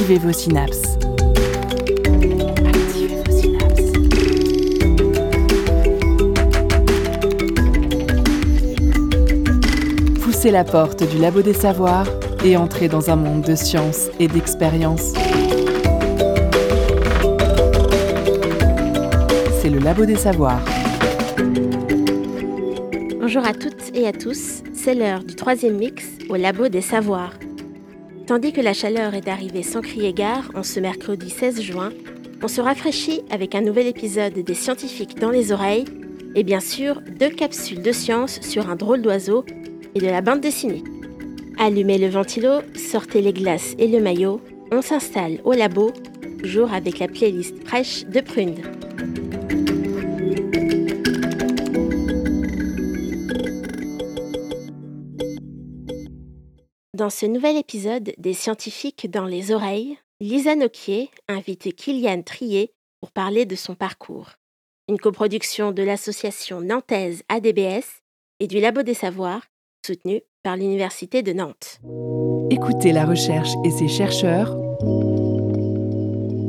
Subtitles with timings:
[0.00, 0.96] Activez vos synapses.
[10.22, 12.06] Poussez la porte du labo des savoirs
[12.42, 15.12] et entrez dans un monde de science et d'expérience.
[19.60, 20.64] C'est le labo des savoirs.
[23.20, 27.34] Bonjour à toutes et à tous, c'est l'heure du troisième mix au Labo des Savoirs.
[28.30, 31.90] Tandis que la chaleur est arrivée sans crier gare en ce mercredi 16 juin,
[32.44, 35.84] on se rafraîchit avec un nouvel épisode des scientifiques dans les oreilles
[36.36, 39.44] et bien sûr deux capsules de science sur un drôle d'oiseau
[39.96, 40.84] et de la bande dessinée.
[41.58, 45.90] Allumez le ventilo, sortez les glaces et le maillot, on s'installe au labo,
[46.38, 48.62] toujours avec la playlist fraîche de Prune.
[57.00, 63.10] Dans ce nouvel épisode des scientifiques dans les oreilles, Lisa Noquier invite Kylian Trier pour
[63.10, 64.32] parler de son parcours.
[64.86, 68.02] Une coproduction de l'association nantaise ADBS
[68.38, 69.46] et du Labo des Savoirs,
[69.86, 71.80] soutenue par l'Université de Nantes.
[72.50, 74.54] Écoutez la recherche et ses chercheurs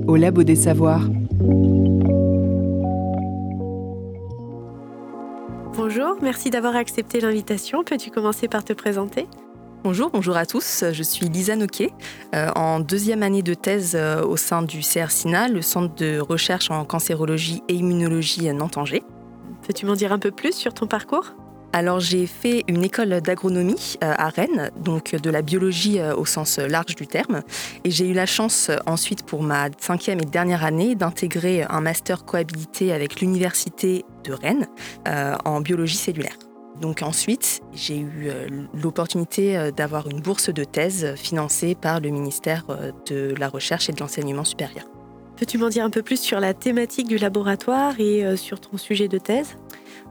[0.05, 1.07] au Labo des Savoirs.
[5.77, 7.85] Bonjour, merci d'avoir accepté l'invitation.
[7.85, 9.27] Peux-tu commencer par te présenter?
[9.83, 10.83] Bonjour, bonjour à tous.
[10.91, 11.89] Je suis Lisa Noquet,
[12.35, 16.69] euh, en deuxième année de thèse euh, au sein du CRCINA, le centre de recherche
[16.69, 19.01] en cancérologie et immunologie Nantes-Angers.
[19.65, 21.33] Peux-tu m'en dire un peu plus sur ton parcours?
[21.73, 26.59] Alors j'ai fait une école d'agronomie euh, à Rennes, donc de la biologie au sens
[26.59, 27.41] large du terme,
[27.83, 32.23] et j'ai eu la chance ensuite pour ma cinquième et dernière année d'intégrer un master
[32.23, 34.67] cohabilité avec l'université de Rennes
[35.43, 36.38] en biologie cellulaire.
[36.80, 42.09] Donc ensuite, j'ai eu euh, l'opportunité euh, d'avoir une bourse de thèse financée par le
[42.09, 44.85] ministère euh, de la Recherche et de l'Enseignement supérieur.
[45.35, 48.78] Peux-tu m'en dire un peu plus sur la thématique du laboratoire et euh, sur ton
[48.78, 49.57] sujet de thèse?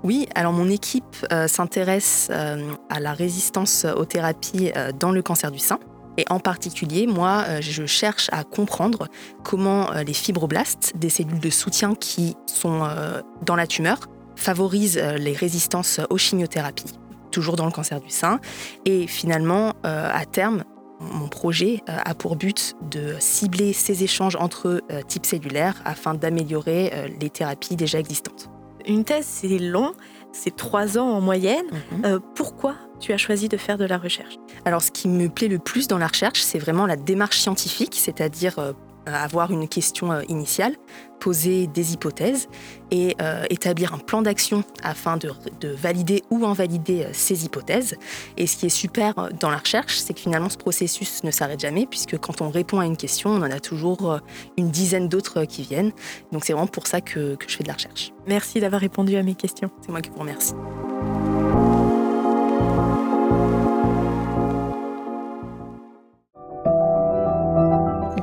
[0.03, 5.23] Oui, alors mon équipe euh, s'intéresse euh, à la résistance aux thérapies euh, dans le
[5.23, 5.79] cancer du sein.
[6.17, 9.09] Et en particulier, moi, euh, je cherche à comprendre
[9.45, 14.01] comment euh, les fibroblastes, des cellules de soutien qui sont euh, dans la tumeur,
[14.41, 16.99] favorisent euh, les résistances aux chimiothérapies,
[17.31, 18.41] toujours dans le cancer du sein.
[18.84, 20.65] Et finalement, euh, à terme,
[20.99, 27.15] mon projet euh, a pour but de cibler ces échanges entre types cellulaires afin d'améliorer
[27.21, 28.51] les thérapies déjà existantes.
[28.87, 29.93] Une thèse, c'est long,
[30.33, 31.67] c'est trois ans en moyenne.
[32.05, 34.37] Euh, pourquoi tu as choisi de faire de la recherche?
[34.65, 37.97] Alors, ce qui me plaît le plus dans la recherche, c'est vraiment la démarche scientifique,
[37.99, 38.75] c'est-à-dire
[39.06, 40.77] avoir une question euh, initiale,
[41.19, 42.49] poser des hypothèses
[42.91, 45.31] et euh, établir un plan d'action afin de,
[45.61, 47.97] de valider ou invalider euh, ces hypothèses.
[48.37, 51.60] Et ce qui est super dans la recherche, c'est que finalement, ce processus ne s'arrête
[51.60, 54.21] jamais, puisque quand on répond à une question, on en a toujours
[54.56, 55.93] une dizaine d'autres qui viennent.
[56.33, 58.12] Donc, c'est vraiment pour ça que, que je fais de la recherche.
[58.27, 59.71] Merci d'avoir répondu à mes questions.
[59.83, 60.55] C'est moi qui vous remercie.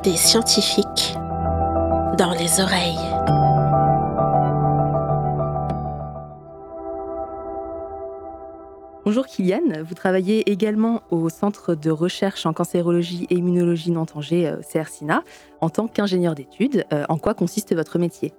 [0.04, 1.16] Des scientifiques
[2.18, 2.98] dans les oreilles.
[9.06, 14.62] Bonjour Kylian, vous travaillez également au Centre de recherche en cancérologie et immunologie Nantes-Angers, euh,
[14.62, 15.24] CRCINA,
[15.62, 16.86] en tant qu'ingénieur d'études.
[16.92, 18.34] Euh, En quoi consiste votre métier?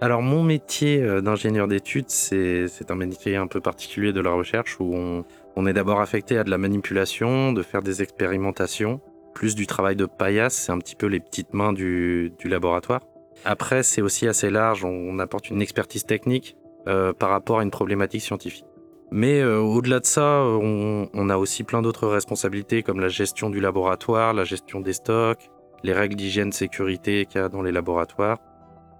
[0.00, 4.32] Alors mon métier euh, d'ingénieur d'études, c'est c'est un métier un peu particulier de la
[4.32, 5.24] recherche où on,
[5.56, 9.00] on est d'abord affecté à de la manipulation, de faire des expérimentations,
[9.34, 13.00] plus du travail de paillasse, c'est un petit peu les petites mains du, du laboratoire.
[13.44, 16.56] Après, c'est aussi assez large, on, apporte une expertise technique
[16.86, 18.66] euh, par rapport à une problématique scientifique.
[19.10, 23.60] Mais euh, au-delà de ça, on, a aussi plein d'autres responsabilités comme la gestion du
[23.60, 25.50] laboratoire, la gestion des stocks,
[25.82, 28.38] les règles d'hygiène sécurité qu'il y a dans les laboratoires.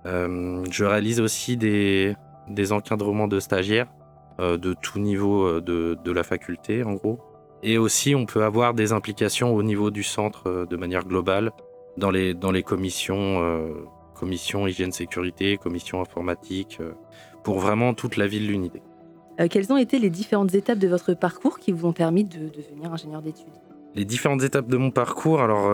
[0.06, 2.16] Euh, je réalise aussi des,
[2.48, 3.89] des encadrements de stagiaires
[4.39, 7.21] de tout niveau de, de la faculté, en gros.
[7.62, 11.53] Et aussi, on peut avoir des implications au niveau du centre euh, de manière globale
[11.97, 16.92] dans les, dans les commissions, euh, commissions hygiène sécurité, commissions informatique, euh,
[17.44, 18.82] pour vraiment toute la ville l'unité.
[19.41, 22.48] Euh, Quelles ont été les différentes étapes de votre parcours qui vous ont permis de
[22.48, 23.53] devenir ingénieur d'études?
[23.94, 25.70] Les différentes étapes de mon parcours, alors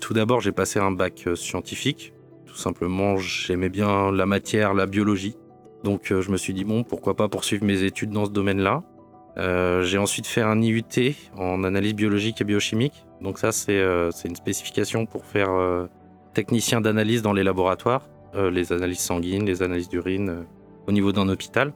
[0.00, 2.12] tout d'abord j'ai passé un bac scientifique.
[2.46, 5.36] Tout simplement j'aimais bien la matière, la biologie.
[5.84, 8.82] Donc je me suis dit bon pourquoi pas poursuivre mes études dans ce domaine-là.
[9.38, 10.82] Euh, j'ai ensuite fait un IUT
[11.36, 13.04] en analyse biologique et biochimique.
[13.20, 15.86] Donc ça c'est euh, une spécification pour faire euh,
[16.34, 20.44] technicien d'analyse dans les laboratoires, les analyses sanguines, les analyses d'urine
[20.86, 21.72] au niveau d'un hôpital.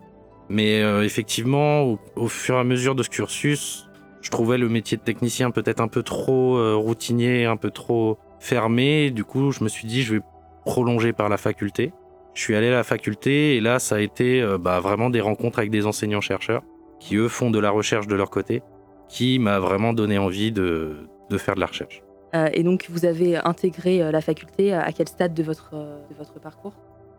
[0.48, 3.88] Mais effectivement au, fur et à mesure de ce cursus,
[4.20, 9.10] je trouvais le métier de technicien peut-être un peu trop routinier, un peu trop fermé.
[9.10, 10.20] Du coup, je me suis dit, je vais
[10.64, 11.92] prolonger par la faculté.
[12.34, 15.58] Je suis allé à la faculté et là, ça a été bah, vraiment des rencontres
[15.58, 16.62] avec des enseignants-chercheurs
[17.02, 18.62] qui, eux, font de la recherche de leur côté,
[19.08, 22.02] qui m'a vraiment donné envie de, de, faire de la recherche.
[22.34, 26.40] Euh, et donc, vous avez intégré la faculté à quel stade de votre, de votre
[26.40, 26.74] parcours?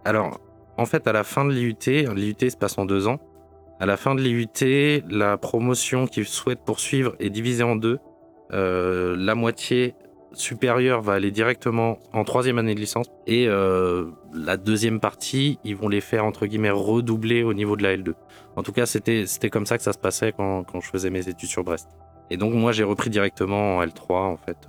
[0.06, 0.40] Alors,
[0.78, 1.76] en fait, à la fin de l'IUT,
[2.16, 3.20] l'IUT se passe en deux ans.
[3.80, 8.00] À la fin de l'IUT, la promotion qui souhaite poursuivre est divisée en deux.
[8.54, 9.96] Euh, la moitié
[10.34, 15.76] supérieure va aller directement en troisième année de licence et euh, la deuxième partie, ils
[15.76, 18.14] vont les faire entre guillemets redoubler au niveau de la L2.
[18.56, 21.10] En tout cas, c'était c'était comme ça que ça se passait quand, quand je faisais
[21.10, 21.90] mes études sur Brest.
[22.30, 24.68] Et donc moi, j'ai repris directement en L3 en fait.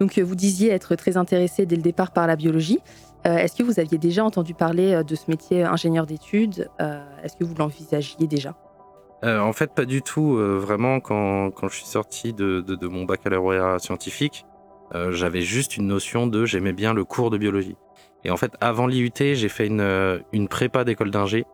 [0.00, 2.80] Donc vous disiez être très intéressé dès le départ par la biologie.
[3.26, 7.02] Euh, est-ce que vous aviez déjà entendu parler euh, de ce métier ingénieur d'études euh,
[7.22, 8.54] Est-ce que vous l'envisagiez déjà?
[9.22, 10.36] En fait, pas du tout.
[10.36, 14.46] vraiment, quand, quand, je suis sorti de, de, de mon baccalauréat scientifique,
[15.10, 17.76] j'avais juste une notion de j'aimais bien le cours de biologie.
[18.24, 21.44] Et en fait, avant l'IUT, j'ai fait une, une prépa d'école d'ingé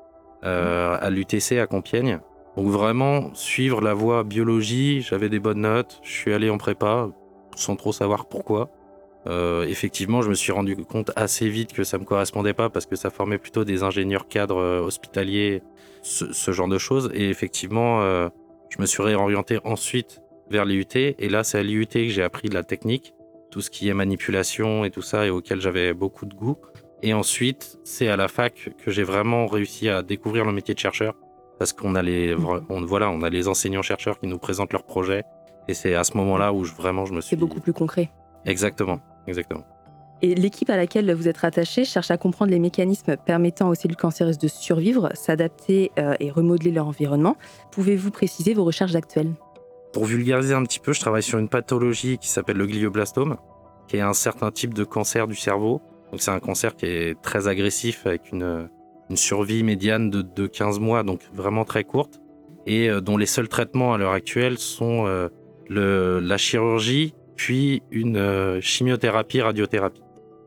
[0.42, 2.20] à l'UTC à Compiègne.
[2.56, 7.10] Donc vraiment, suivre la voie biologie, j'avais des bonnes notes, je suis allé en prépa
[7.54, 8.70] sans trop savoir pourquoi.
[9.26, 12.86] Euh, effectivement, je me suis rendu compte assez vite que ça me correspondait pas parce
[12.86, 15.62] que ça formait plutôt des ingénieurs cadres euh, hospitaliers,
[16.02, 17.10] ce, genre de choses.
[17.12, 18.28] Et effectivement, euh,
[18.70, 20.86] je me suis réorienté ensuite vers l'IUT.
[20.94, 23.14] Et là, c'est à l'IUT que j'ai appris de la technique,
[23.50, 26.56] tout ce qui est manipulation et tout ça, et auquel j'avais beaucoup de goût.
[27.02, 30.78] Et ensuite, c'est à la fac que j'ai vraiment réussi à découvrir le métier de
[30.78, 31.14] chercheur
[31.58, 32.34] parce qu'on a les,
[32.68, 35.24] on, voilà, on a les enseignants chercheurs qui nous présentent leurs projets.
[35.68, 37.30] Et c'est à ce moment-là où je, vraiment je me suis.
[37.30, 38.10] C'est beaucoup plus concret.
[38.44, 39.00] Exactement.
[39.26, 39.64] Exactement.
[40.22, 43.96] Et l'équipe à laquelle vous êtes rattaché cherche à comprendre les mécanismes permettant aux cellules
[43.96, 47.36] cancéreuses de survivre, s'adapter euh, et remodeler leur environnement.
[47.70, 49.32] Pouvez-vous préciser vos recherches actuelles?
[49.92, 53.36] Pour vulgariser un petit peu, je travaille sur une pathologie qui s'appelle le glioblastome,
[53.88, 55.82] qui est un certain type de cancer du cerveau.
[56.10, 58.68] Donc c'est un cancer qui est très agressif avec une,
[59.14, 62.20] survie médiane de, de, 15 mois, donc vraiment très courte,
[62.66, 65.28] et euh, dont les seuls traitements à l'heure actuelle sont euh,
[65.68, 70.02] la chirurgie puis une euh, chimiothérapie, radiothérapie.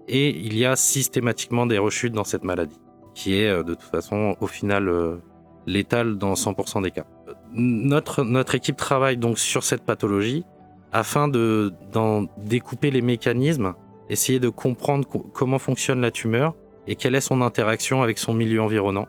[0.07, 2.79] Et il y a systématiquement des rechutes dans cette maladie,
[3.13, 4.91] qui est de toute façon au final
[5.67, 7.05] létale dans 100% des cas.
[7.53, 10.45] Notre, notre équipe travaille donc sur cette pathologie
[10.91, 13.75] afin de d'en découper les mécanismes,
[14.09, 16.55] essayer de comprendre comment fonctionne la tumeur
[16.87, 19.07] et quelle est son interaction avec son milieu environnant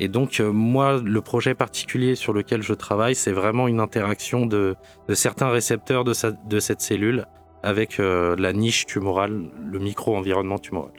[0.00, 4.46] et donc, euh, moi, le projet particulier sur lequel je travaille, c'est vraiment une interaction
[4.46, 4.74] de,
[5.12, 7.26] certains récepteurs de, cette cellule
[7.62, 10.92] avec euh, la niche tumorale, le micro-environnement tumoral.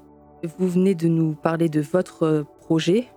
[0.59, 3.07] Vous venez de nous parler de votre euh, projet.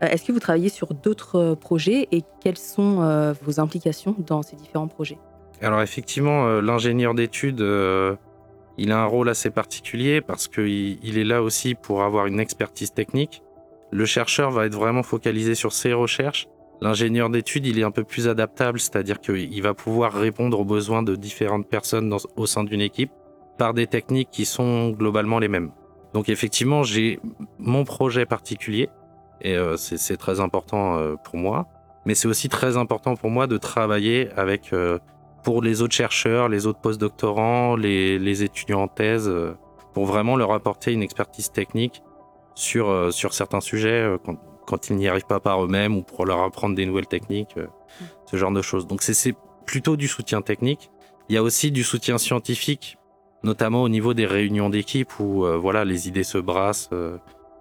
[0.00, 4.86] Est-ce que vous travaillez sur d'autres projets et quelles sont vos implications dans ces différents
[4.86, 5.18] projets?
[5.60, 7.60] Alors effectivement, l'ingénieur d'études,
[8.78, 12.92] il a un rôle assez particulier parce qu'il est là aussi pour avoir une expertise
[12.92, 13.42] technique
[13.90, 16.46] le chercheur va être vraiment focalisé sur ses recherches.
[16.80, 21.02] L'ingénieur d'études, il est un peu plus adaptable, c'est-à-dire qu'il va pouvoir répondre aux besoins
[21.02, 23.10] de différentes personnes au sein d'une équipe
[23.56, 25.72] par des techniques qui sont globalement les mêmes.
[26.14, 27.18] Donc effectivement, j'ai
[27.58, 28.88] mon projet particulier,
[29.40, 31.66] et euh, c'est très important euh, pour moi,
[32.06, 34.98] mais c'est aussi très important pour moi de travailler avec, euh,
[35.42, 39.30] pour les autres chercheurs, les autres postdoctorants, les, les étudiants en thèse,
[39.94, 42.02] pour vraiment leur apporter une expertise technique
[42.58, 46.02] sur, euh, sur certains sujets euh, quand, quand, ils n'y arrivent pas par eux-mêmes ou
[46.02, 47.66] pour leur apprendre des nouvelles techniques, euh,
[48.26, 48.86] ce genre de choses.
[48.86, 50.90] Donc c'est plutôt du soutien technique.
[51.28, 52.98] Il y a aussi du soutien scientifique,
[53.42, 56.88] notamment au niveau des réunions d'équipe où voilà les idées se brassent,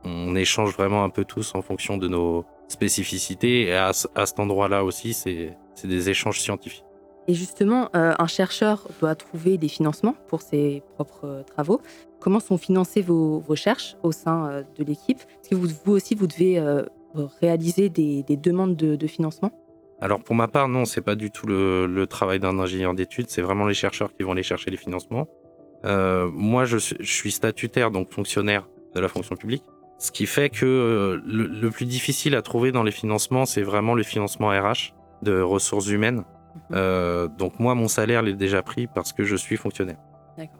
[0.05, 3.63] on échange vraiment un peu tous en fonction de nos spécificités.
[3.63, 6.86] Et à, à cet endroit-là aussi, c'est des échanges scientifiques.
[7.29, 11.81] Et justement, un chercheur doit trouver des financements pour ses propres travaux.
[12.19, 15.19] Comment sont financées vos recherches au sein euh, de l'équipe?
[15.19, 16.83] Est-ce que vous, aussi, vous devez euh,
[17.41, 19.51] réaliser des, demandes de, financement?
[20.01, 23.41] Alors pour ma part, non, c'est pas du tout le, travail d'un ingénieur d'études, c'est
[23.41, 25.27] vraiment les chercheurs qui vont aller chercher les financements.
[25.85, 29.63] Euh, moi, je, suis statutaire, donc fonctionnaire de la fonction publique,
[29.99, 34.03] ce qui fait que le, plus difficile à trouver dans les financements, c'est vraiment le
[34.03, 34.93] financement RH
[35.23, 36.23] de ressources humaines.
[36.69, 37.29] Mhm.
[37.37, 39.97] donc moi, mon salaire l'est déjà pris parce que je suis fonctionnaire.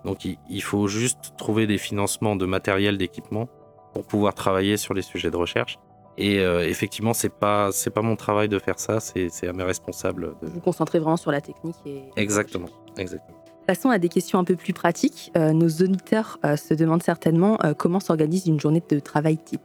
[0.03, 3.47] Donc il, faut juste trouver des financements de matériel, d'équipement
[3.93, 5.77] pour pouvoir travailler sur les sujets de recherche.
[6.17, 9.63] Et euh, effectivement, c'est pas c'est pas mon travail de faire ça, c'est à mes
[9.63, 10.33] responsables.
[10.41, 10.47] De...
[10.47, 12.05] Vous concentrez vraiment sur la technique et.
[12.15, 13.37] Exactement, exactement.
[13.67, 15.31] Passons à des questions un peu plus pratiques.
[15.37, 19.61] Euh, nos auditeurs euh, se demandent certainement comment s'organise une journée de travail type.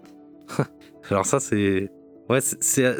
[1.10, 1.90] Alors ça, c'est
[2.28, 2.96] ouais, c'est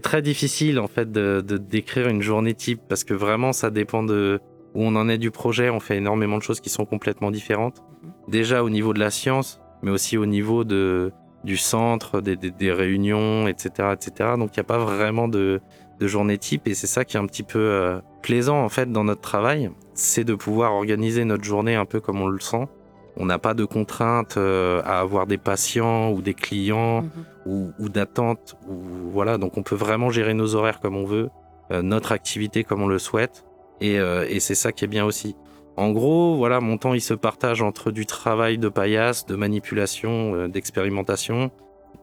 [0.00, 4.02] très difficile en fait de, de décrire une journée type parce que vraiment ça dépend
[4.02, 4.40] de
[4.74, 7.82] où on en est du projet, on fait énormément de choses qui sont complètement différentes.
[8.28, 11.12] Déjà au niveau de la science, mais aussi au niveau de,
[11.44, 14.30] du centre, des, des, réunions, etc., etc.
[14.38, 15.60] Donc il n'y a pas vraiment de,
[15.98, 18.90] de, journée type et c'est ça qui est un petit peu euh, plaisant en fait
[18.90, 22.68] dans notre travail, c'est de pouvoir organiser notre journée un peu comme on le sent.
[23.16, 27.10] On n'a pas de contraintes euh, à avoir des patients ou des clients mhm.
[27.50, 28.56] Ou, ou d'attentes.
[28.68, 31.30] Ou, voilà, donc on peut vraiment gérer nos horaires comme on veut,
[31.72, 33.44] euh, notre activité comme on le souhaite.
[33.82, 35.34] Et, et c'est ça qui est bien aussi.
[35.80, 40.34] En gros, voilà, mon temps il se partage entre du travail de paillasse, de manipulation,
[40.34, 41.50] euh, d'expérimentation,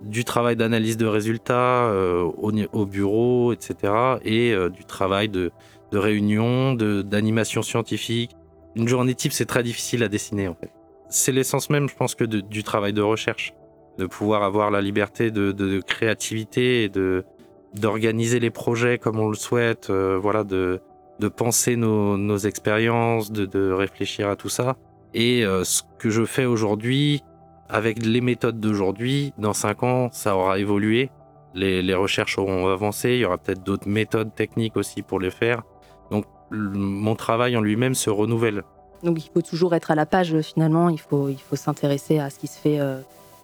[0.01, 3.93] du travail d'analyse de résultats euh, au, bureau, etc.
[4.23, 5.51] Et euh, du travail de,
[5.91, 8.31] réunion, d'animation scientifique.
[8.75, 10.71] Une journée type, c'est très difficile à dessiner en fait.
[11.09, 13.53] C'est l'essence même, je pense, que du travail de recherche,
[13.97, 17.25] de pouvoir avoir la liberté de, créativité et de
[17.73, 20.81] d'organiser les projets comme on le souhaite, voilà, de
[21.19, 24.75] de penser nos, expériences, de, réfléchir à tout ça.
[25.13, 27.23] Et euh, ce que je fais aujourd'hui,
[27.69, 31.09] avec les méthodes d'aujourd'hui, dans cinq ans, ça aura évolué.
[31.53, 35.63] Les, recherches auront avancé, il y aura peut-être d'autres méthodes techniques aussi pour les faire.
[36.11, 38.63] Donc mon travail en lui-même se renouvelle.
[39.01, 42.29] Donc il faut toujours être à la page finalement, il faut, il faut s'intéresser à
[42.29, 42.99] ce qui se fait euh,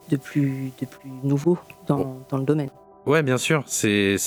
[0.09, 1.57] de, plus, de plus nouveau
[1.87, 2.69] dans, dans le domaine.
[3.05, 4.17] Ouais, bien sûr, c'est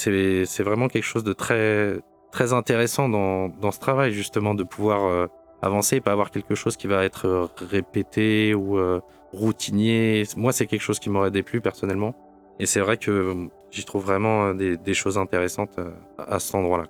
[0.59, 1.99] vraiment quelque chose de très,
[2.30, 5.26] très intéressant dans, dans, ce travail, justement, de pouvoir euh,
[5.62, 9.00] avancer et pas avoir quelque chose qui va être euh, répété ou euh,
[9.33, 10.25] routinier.
[10.37, 12.14] Moi, c'est quelque chose qui m'aurait déplu personnellement.
[12.59, 15.78] Et c'est vrai que j'y trouve vraiment des, des, choses intéressantes
[16.18, 16.87] à cet endroit-là.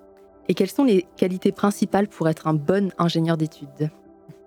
[0.49, 3.91] Et quelles sont les qualités principales pour être un bon ingénieur d'études?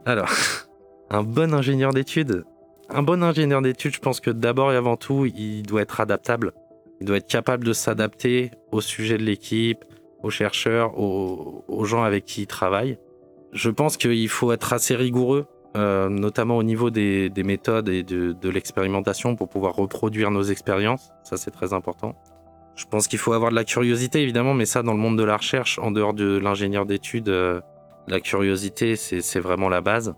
[0.06, 0.30] Alors,
[1.10, 2.46] un bon ingénieur d'études?
[2.92, 6.54] Un bon ingénieur d'études, je pense que d'abord et avant tout, il doit être adaptable.
[7.00, 9.86] Il doit être capable de s'adapter au sujet de l'équipe,
[10.24, 12.98] aux chercheurs, aux, gens avec qui ils travaillent.
[13.54, 15.46] Je pense qu'il faut être assez rigoureux,
[15.78, 21.12] euh, notamment au niveau des, méthodes et de, l'expérimentation pour pouvoir reproduire nos expériences.
[21.24, 22.16] Ça, c'est très important.
[22.76, 25.24] Je pense qu'il faut avoir de la curiosité, évidemment, mais ça, dans le monde de
[25.24, 27.62] la recherche, en dehors de l'ingénieur d'études, euh,
[28.08, 30.16] la curiosité, c'est vraiment la base.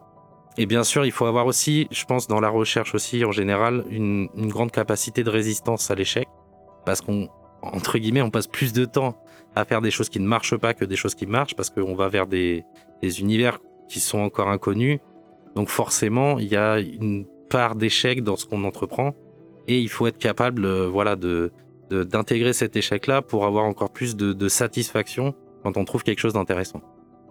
[0.58, 3.86] Et bien sûr, il faut avoir aussi, je pense, dans la recherche aussi, en général,
[3.89, 6.27] une, une grande capacité de résistance à l'échec.
[6.86, 7.29] Parce qu'on,
[7.62, 9.15] entre guillemets, on passe plus de temps
[9.55, 11.96] à faire des choses qui ne marchent pas que des choses qui marchent parce qu'on
[11.96, 12.63] va vers des,
[13.01, 15.00] univers qui sont encore inconnus.
[15.55, 19.13] Donc forcément, il y a une part d'échec dans ce qu'on entreprend
[19.67, 21.51] et il faut être capable, euh, voilà, de
[21.91, 26.81] d'intégrer cet échec-là pour avoir encore plus de, satisfaction quand on trouve quelque chose d'intéressant.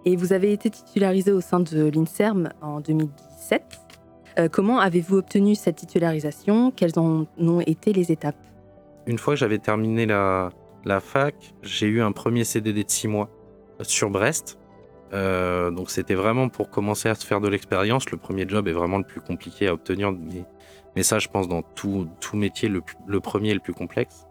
[0.05, 3.81] Et vous avez été titularisé au sein de l'INSERM en 2017.
[4.39, 6.71] Euh, comment avez-vous obtenu cette titularisation?
[6.71, 8.35] Quelles en ont été les étapes?
[9.05, 10.51] Une fois que j'avais terminé la,
[10.99, 13.29] fac, j'ai eu un premier CDD de six mois
[13.81, 14.57] sur Brest.
[15.13, 18.09] Euh, donc c'était vraiment pour commencer à se faire de l'expérience.
[18.09, 20.13] Le premier job est vraiment le plus compliqué à obtenir,
[20.95, 24.25] mais, ça je pense dans tout, métier, le, premier est le plus complexe.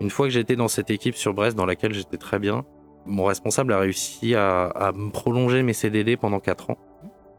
[0.00, 2.64] Une fois que j'étais dans cette équipe sur Brest dans laquelle j'étais très bien,
[3.06, 6.78] mon responsable a réussi à, me prolonger mes CDD pendant quatre ans,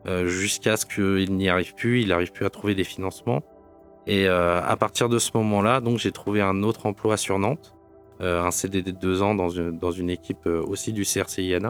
[0.08, 3.42] euh, jusqu'à ce qu'il n'y arrive plus, il n'arrive plus à trouver des financements.
[4.06, 7.74] Et euh, à partir de ce moment-là, donc j'ai trouvé un autre emploi sur Nantes
[8.22, 11.70] euh, un CDD de deux ans dans une, équipe aussi du CRCINA,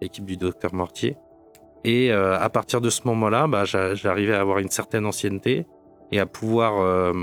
[0.00, 1.16] équipe du docteur Mortier.
[1.84, 5.66] Et à partir de ce moment-là, bah, j'arrivais à avoir une certaine ancienneté
[6.12, 7.14] et à pouvoir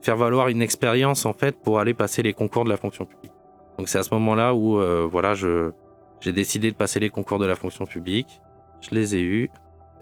[0.00, 3.35] faire valoir une expérience en fait pour aller passer les concours de la fonction publique.
[3.78, 5.72] Donc c'est à ce moment-là où voilà, je
[6.20, 8.40] j'ai décidé de passer les concours de la fonction publique.
[8.80, 9.50] Je les ai eus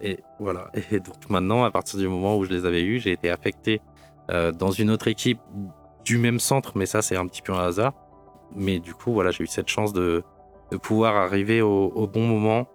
[0.01, 0.71] et voilà.
[0.93, 3.81] Et donc maintenant, à partir du moment où je les avais eus, j'ai été affecté
[4.29, 5.41] dans une autre équipe
[6.05, 7.93] du même centre, mais ça c'est un petit peu un hasard.
[8.55, 10.23] Mais du coup, voilà, j'ai eu cette chance de,
[10.83, 12.67] pouvoir arriver au, bon moment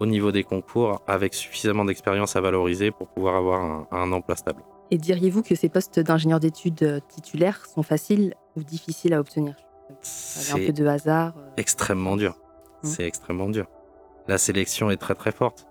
[0.00, 4.62] au niveau des concours avec suffisamment d'expérience à valoriser pour pouvoir avoir un, emploi stable.
[4.90, 9.54] Et diriez-vous que ces postes d'ingénieur d'études euh, titulaires sont faciles ou difficiles à obtenir?
[10.00, 11.34] C'est un peu de hasard.
[11.38, 11.50] Euh.
[11.56, 12.38] Extrêmement dur.
[12.82, 12.86] Mmh.
[12.86, 13.66] C'est extrêmement dur.
[14.26, 15.66] La sélection est très très forte.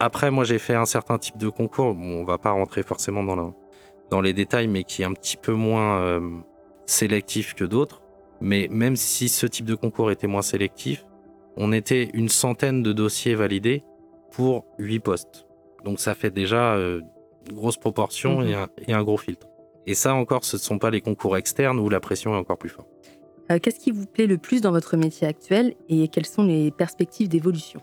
[0.00, 1.94] Après, moi, j'ai fait un certain type de concours.
[1.94, 3.54] Bon, on va pas rentrer forcément dans,
[4.10, 6.20] dans les détails, mais qui est un petit peu moins euh,
[6.86, 8.02] sélectif que d'autres.
[8.40, 11.06] Mais même si ce type de concours était moins sélectif,
[11.56, 13.84] on était une centaine de dossiers validés
[14.32, 15.46] pour 8 postes.
[15.84, 17.00] Donc ça fait déjà euh,
[17.48, 18.66] une grosse proportion mhm.
[18.86, 19.46] et, un, gros filtre.
[19.86, 22.58] Et ça encore, ce ne sont pas les concours externes où la pression est encore
[22.58, 22.88] plus forte.
[23.50, 26.70] Euh, qu'est-ce qui vous plaît le plus dans votre métier actuel et quelles sont les
[26.70, 27.80] perspectives d'évolution?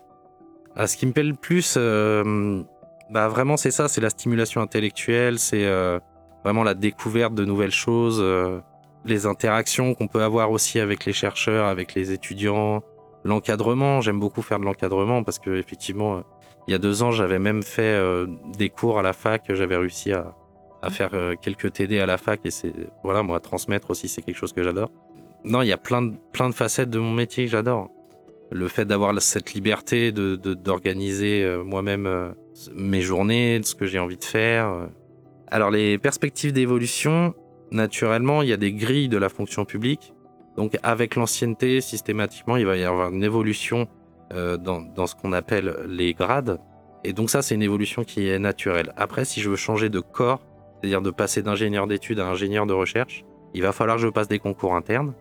[0.74, 2.62] Ah, Ce qui me plaît le plus, euh,
[3.10, 5.68] bah vraiment c'est ça, c'est la stimulation intellectuelle, c'est
[6.44, 8.22] vraiment la découverte de nouvelles choses
[9.06, 12.82] les interactions qu'on peut avoir aussi avec les chercheurs, avec les étudiants,
[13.24, 14.02] l'encadrement.
[14.02, 16.22] J'aime beaucoup faire de l'encadrement parce que effectivement,
[16.68, 17.98] Il y a deux ans, j'avais même fait
[18.58, 19.42] des cours à la fac.
[19.48, 20.34] J'avais réussi à,
[20.82, 24.36] à faire quelques TD à la fac et c'est voilà moi transmettre aussi c'est quelque
[24.36, 24.90] chose que j'adore.
[25.44, 27.90] Non, il y a plein de facettes de mon métier que j'adore.
[28.50, 32.34] Le fait d'avoir cette liberté de d'organiser moi-même
[32.74, 34.88] mes journées, ce que j'ai envie de faire.
[35.46, 37.34] Alors les perspectives d'évolution,
[37.70, 40.12] naturellement, il y a des grilles de la fonction publique.
[40.56, 43.88] Donc avec l'ancienneté, systématiquement, il va y avoir une évolution
[44.32, 46.60] euh, dans, dans, ce qu'on appelle les grades.
[47.02, 48.92] Et donc ça, c'est une évolution qui est naturelle.
[48.96, 50.40] Après, si je veux changer de corps,
[50.80, 54.28] c'est-à-dire de passer d'ingénieur d'études à ingénieur de recherche, il va falloir que je passe
[54.28, 55.14] des concours internes.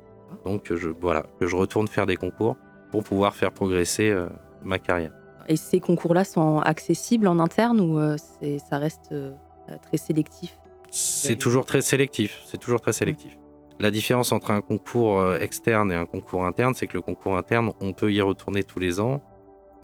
[0.46, 2.56] Donc je, voilà, que je retourne faire des concours
[2.92, 4.28] pour pouvoir faire progresser euh,
[4.64, 5.12] ma carrière.
[5.48, 8.18] Et ces concours-là sont accessibles en interne ou euh,
[8.70, 9.14] ça reste
[9.82, 10.58] très sélectif?
[10.92, 12.42] C'est toujours très sélectif.
[12.46, 13.38] C'est toujours très sélectif.
[13.80, 17.38] La différence entre un concours euh, externe et un concours interne, c'est que le concours
[17.38, 19.22] interne, on peut y retourner tous les ans.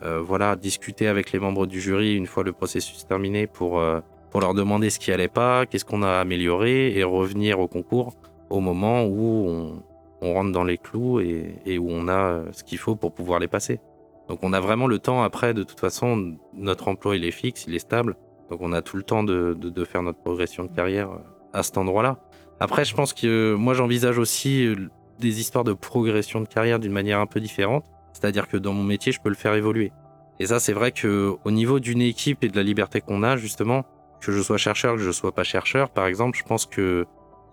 [0.03, 4.01] Euh, voilà, discuter avec les membres du jury une fois le processus terminé pour, euh,
[4.31, 8.13] pour leur demander ce qui allait pas, qu'est-ce qu'on a amélioré et revenir au concours
[8.49, 9.83] au moment où on,
[10.21, 13.47] on rentre dans les clous et, où on a ce qu'il faut pour pouvoir les
[13.47, 13.79] passer.
[14.27, 17.65] Donc on a vraiment le temps après, de toute façon, notre emploi il est fixe,
[17.67, 18.15] il est stable.
[18.49, 21.09] Donc on a tout le temps de, de, faire notre progression de carrière
[21.53, 22.17] à cet endroit-là.
[22.59, 24.75] Après, je pense que moi, j'envisage aussi euh,
[25.19, 27.85] des histoires de progression de carrière d'une manière un peu différente.
[28.13, 29.91] C'est-à-dire que dans mon métier, je peux le faire évoluer.
[30.39, 33.35] Et ça, c'est vrai que au niveau d'une équipe et de la liberté qu'on a,
[33.35, 33.83] justement,
[34.21, 37.05] que je sois chercheur, que je sois pas chercheur, par exemple, je pense que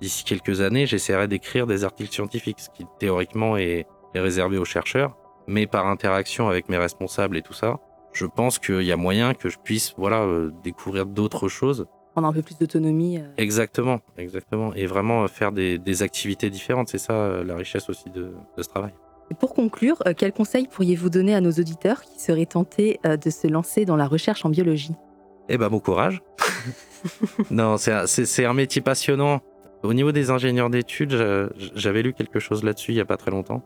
[0.03, 4.65] d'ici quelques années, j'essaierai d'écrire des articles scientifiques, ce qui théoriquement est, est réservé aux
[4.65, 5.17] chercheurs,
[5.47, 7.79] mais par interaction avec mes responsables et tout ça,
[8.13, 12.29] je pense qu'il y a moyen que je puisse, voilà, euh, découvrir d'autres choses prendre
[12.29, 13.17] un peu plus d'autonomie.
[13.17, 13.23] Euh.
[13.39, 14.75] Exactement, exactement.
[14.75, 18.93] Et vraiment euh, faire des, activités différentes, c'est ça la richesse aussi de, ce travail.
[19.41, 23.87] pour conclure, quels conseils pourriez-vous donner à nos auditeurs qui seraient tentés de se lancer
[23.87, 24.95] dans la recherche en biologie?
[25.49, 26.21] Eh ben, bon courage.
[27.51, 29.41] non, c'est un métier passionnant.
[29.83, 33.31] Au niveau des ingénieurs d'études, j'avais lu quelque chose là-dessus il n'y a pas très
[33.31, 33.63] longtemps.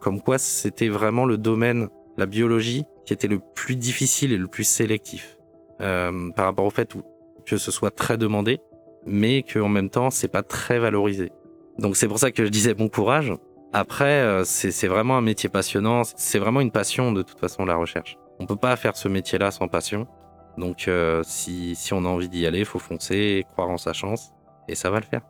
[0.00, 4.48] comme quoi c'était vraiment le domaine, la biologie, qui était le plus difficile et le
[4.48, 5.36] plus sélectif.
[5.78, 6.96] par rapport au fait
[7.44, 8.60] que ce soit très demandé,
[9.06, 11.30] mais qu'en même temps, c'est pas très valorisé.
[11.78, 13.32] Donc c'est pour ça que je disais bon courage.
[13.72, 17.74] Après, euh, c'est vraiment un métier passionnant, c'est vraiment une passion de toute façon la
[17.74, 18.16] recherche.
[18.38, 20.06] On peut pas faire ce métier-là sans passion.
[20.56, 23.92] Donc euh, si, si on a envie d'y aller, il faut foncer, croire en sa
[23.92, 24.30] chance,
[24.68, 25.22] et ça va le faire.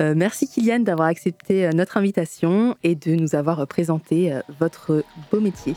[0.00, 5.74] Euh, merci Kylian d'avoir accepté notre invitation et de nous avoir présenté votre beau métier.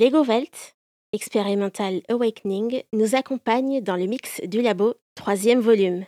[0.00, 0.76] Lego Welt,
[1.12, 6.06] Experimental Awakening, nous accompagne dans le mix du labo, troisième volume.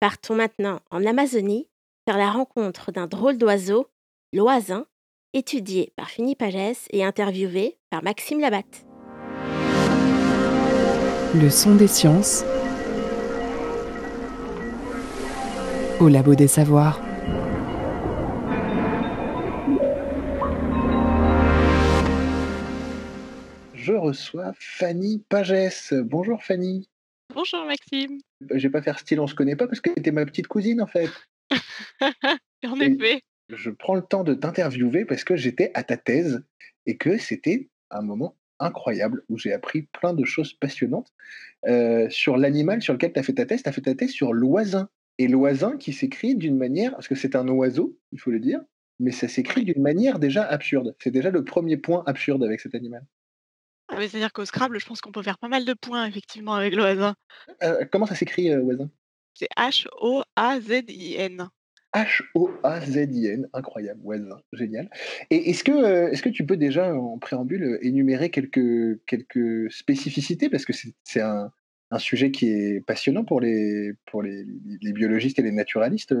[0.00, 1.68] Partons maintenant en Amazonie
[2.08, 3.86] faire la rencontre d'un drôle d'oiseau,
[4.32, 4.86] l'oisin,
[5.34, 8.86] étudié par Philippe Pagès et interviewé par Maxime Labatte.
[11.34, 12.44] Le son des sciences
[16.00, 16.98] au labo des savoirs.
[23.84, 25.92] Je reçois Fanny Pagès.
[25.92, 26.88] Bonjour Fanny.
[27.34, 28.18] Bonjour Maxime.
[28.40, 30.80] Je vais pas faire style on se connaît pas parce que tu ma petite cousine
[30.80, 31.10] en fait.
[32.66, 33.20] en effet.
[33.50, 36.42] Je prends le temps de t'interviewer parce que j'étais à ta thèse
[36.86, 41.12] et que c'était un moment incroyable où j'ai appris plein de choses passionnantes
[41.66, 43.64] euh, sur l'animal sur lequel tu as fait ta thèse.
[43.64, 44.88] Tu as fait ta thèse sur l'oisin.
[45.18, 48.62] Et l'oisin qui s'écrit d'une manière, parce que c'est un oiseau, il faut le dire,
[48.98, 50.96] mais ça s'écrit d'une manière déjà absurde.
[51.00, 53.04] C'est déjà le premier point absurde avec cet animal.
[53.88, 56.74] Ah c'est-à-dire qu'au Scrabble, je pense qu'on peut faire pas mal de points effectivement avec
[56.74, 57.14] l'oisin.
[57.62, 58.90] Euh, comment ça s'écrit, euh, oisin
[59.34, 61.48] C'est H-O-A-Z-I-N.
[61.94, 64.90] H-O-A-Z-I-N, incroyable, oisin, génial.
[65.30, 70.48] Et est-ce que, euh, est-ce que tu peux déjà, en préambule, énumérer quelques, quelques spécificités?
[70.48, 70.72] Parce que
[71.04, 71.52] c'est un,
[71.90, 74.44] un sujet qui est passionnant pour les, pour les,
[74.80, 76.14] les biologistes et les naturalistes,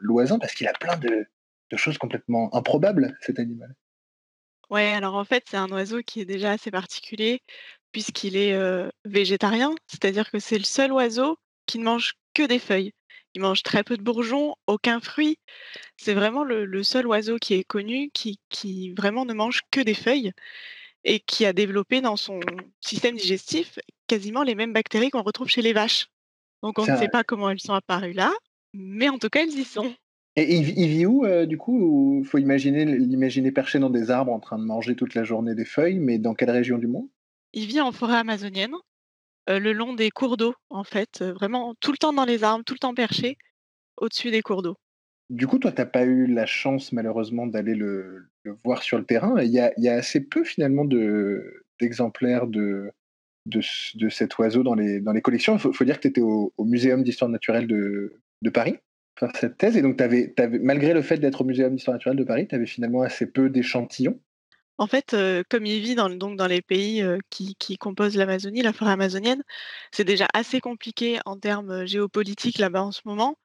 [0.00, 1.26] l'oisin, parce qu'il a plein de,
[1.70, 3.74] de choses complètement improbables, cet animal.
[4.70, 7.42] Ouais, alors en fait, c'est un oiseau qui est déjà assez particulier
[7.92, 8.56] puisqu'il est
[9.04, 12.92] végétarien, c'est-à-dire que c'est le seul oiseau qui ne mange que des feuilles.
[13.34, 15.38] Il mange très peu de bourgeons, aucun fruit.
[15.96, 19.94] C'est vraiment le, seul oiseau qui est connu qui, qui vraiment ne mange que des
[19.94, 20.32] feuilles
[21.04, 22.40] et qui a développé dans son
[22.80, 26.08] système digestif quasiment les mêmes bactéries qu'on retrouve chez les vaches.
[26.62, 28.32] Donc on ne sait pas comment elles sont apparues là,
[28.74, 29.94] mais en tout cas elles y sont.
[30.36, 34.32] Et il, vit où, euh, du coup Il faut imaginer l'imaginer perché dans des arbres
[34.32, 37.08] en train de manger toute la journée des feuilles, mais dans quelle région du monde?
[37.52, 38.74] Il vit en forêt amazonienne,
[39.48, 42.44] euh, le long des cours d'eau, en fait, euh, vraiment tout le temps dans les
[42.44, 43.38] arbres, tout le temps perché,
[43.96, 44.76] au-dessus des cours d'eau.
[45.30, 48.28] Du coup, toi, tu n'as pas eu la chance, malheureusement, d'aller le,
[48.64, 49.40] voir sur le terrain.
[49.42, 50.84] Il y a, assez peu, finalement,
[51.80, 52.90] d'exemplaires de,
[53.46, 55.56] de, cet oiseau dans les, dans les collections.
[55.56, 58.76] Il faut, dire que tu étais au, au Muséum d'histoire naturelle de, de Paris
[59.34, 59.76] cette thèse.
[59.76, 60.00] Et donc,
[60.62, 63.50] malgré le fait d'être au Muséum d'histoire naturelle de Paris, tu avais finalement assez peu
[63.50, 64.18] d'échantillons.
[64.80, 68.62] En fait, euh, comme il vit dans, donc dans les pays euh, qui, composent l'Amazonie,
[68.62, 69.42] la forêt amazonienne,
[69.92, 73.36] c'est déjà assez compliqué en termes euh, géopolitiques là-bas en ce moment.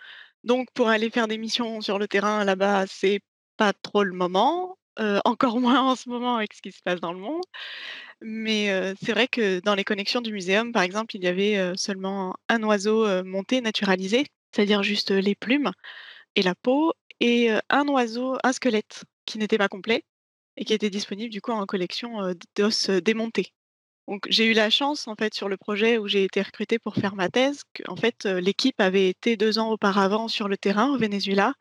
[0.46, 3.20] Donc, pour aller faire des missions sur le terrain là-bas, c'est
[3.58, 4.78] pas trop le moment.
[5.26, 7.44] encore moins en ce moment avec ce qui se passe dans le monde.
[8.22, 8.70] Mais
[9.04, 12.64] c'est vrai que dans les connexions du muséum, par exemple, il y avait seulement un
[12.64, 15.72] oiseau monté, naturalisé, c'est-à-dire juste les plumes
[16.36, 20.04] et la peau, et un oiseau, un squelette qui n'était pas complet
[20.58, 23.54] et qui était disponible du coup en collection d'os démontés.
[24.08, 26.96] Donc j'ai eu la chance en fait sur le projet où j'ai été recrutée pour
[26.96, 30.98] faire ma thèse, qu'en fait l'équipe avait été deux ans auparavant sur le terrain au
[30.98, 31.54] Venezuela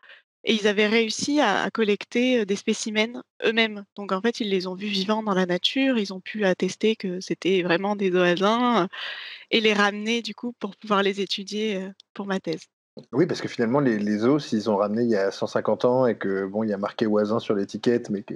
[0.44, 3.84] et ils avaient réussi à, collecter des spécimens eux-mêmes.
[3.96, 6.96] Donc en fait ils les ont vus vivants dans la nature, ils ont pu attester
[6.96, 8.88] que c'était vraiment des oisins
[9.50, 12.66] et les ramener du coup pour pouvoir les étudier pour ma thèse.
[13.12, 16.16] Oui, parce que finalement, les, os, s'ils ont ramené il y a 150 ans et
[16.16, 18.34] que bon, il y a marqué Oisin sur l'étiquette, mais que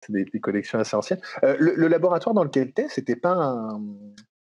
[0.00, 1.20] c'est des, collections assez anciennes.
[1.42, 3.34] Euh, le, laboratoire dans lequel tu es, c'était pas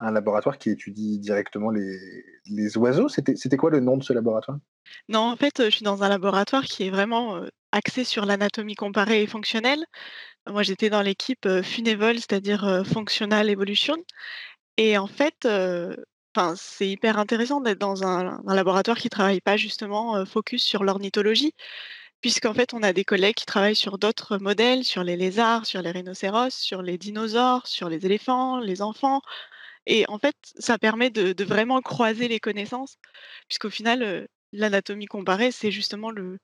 [0.02, 3.08] un, laboratoire qui étudie directement les, oiseaux?
[3.08, 4.58] C'était, quoi le nom de ce laboratoire?
[5.08, 8.76] Non, en fait, je suis dans un laboratoire qui est vraiment euh, axé sur l'anatomie
[8.76, 9.86] comparée et fonctionnelle.
[10.50, 13.96] Moi, j'étais dans l'équipe euh, Funévol, c'est-à-dire Functional Evolution.
[14.76, 15.48] Et en fait,
[16.56, 21.54] c'est hyper intéressant d'être dans un, laboratoire qui travaille pas justement focus sur l'ornithologie,
[22.22, 25.82] puisqu'en fait, on a des collègues qui travaillent sur d'autres modèles, sur les lézards, sur
[25.82, 29.22] les rhinocéros, sur les dinosaures, sur les éléphants, les enfants.
[29.86, 32.98] Et en fait, ça permet de, vraiment croiser les connaissances,
[33.48, 36.40] puisqu'au final, l'anatomie comparée, c'est justement le,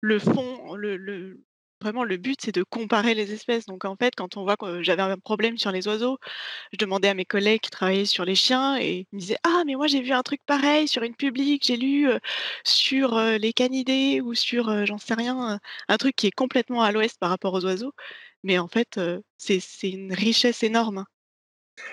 [0.00, 1.40] le fond, le,
[1.82, 3.66] vraiment le but, c'est de comparer les espèces.
[3.66, 6.18] Donc en fait, quand on voit que j'avais un problème sur les oiseaux,
[6.72, 9.62] je demandais à mes collègues qui travaillaient sur les chiens et ils me disaient Ah,
[9.66, 12.08] mais moi j'ai vu un truc pareil sur une publique, j'ai lu
[12.64, 17.18] sur les canidés ou sur, j'en sais rien, un truc qui est complètement à l'ouest
[17.18, 17.92] par rapport aux oiseaux.
[18.44, 19.00] Mais en fait,
[19.38, 21.04] c'est une richesse énorme.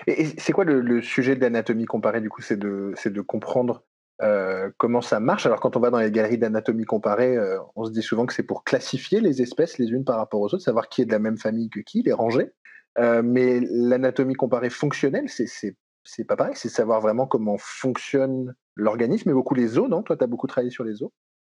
[0.06, 2.42] Et, c'est quoi le, sujet de l'anatomie comparée du coup?
[2.42, 3.82] C'est de, de comprendre
[4.22, 5.46] euh, comment ça marche.
[5.46, 8.34] Alors quand on va dans les galeries d'anatomie comparée, euh, on se dit souvent que
[8.34, 11.12] c'est pour classifier les espèces les unes par rapport aux autres, savoir qui est de
[11.12, 12.50] la même famille que qui, les ranger.
[12.98, 19.32] Euh, mais l'anatomie comparée fonctionnelle, c'est pas pareil, c'est savoir vraiment comment fonctionne l'organisme et
[19.32, 20.02] beaucoup les os, non?
[20.02, 21.10] Toi, tu as beaucoup travaillé sur les os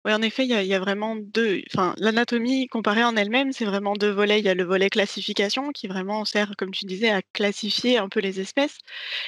[0.06, 1.62] Oui, en effet, il y a, vraiment deux.
[1.72, 4.38] Enfin, l'anatomie comparée en elle-même, c'est vraiment deux volets.
[4.38, 8.10] Il y a le volet classification qui vraiment sert, comme tu disais, à classifier un
[8.10, 8.78] peu les espèces.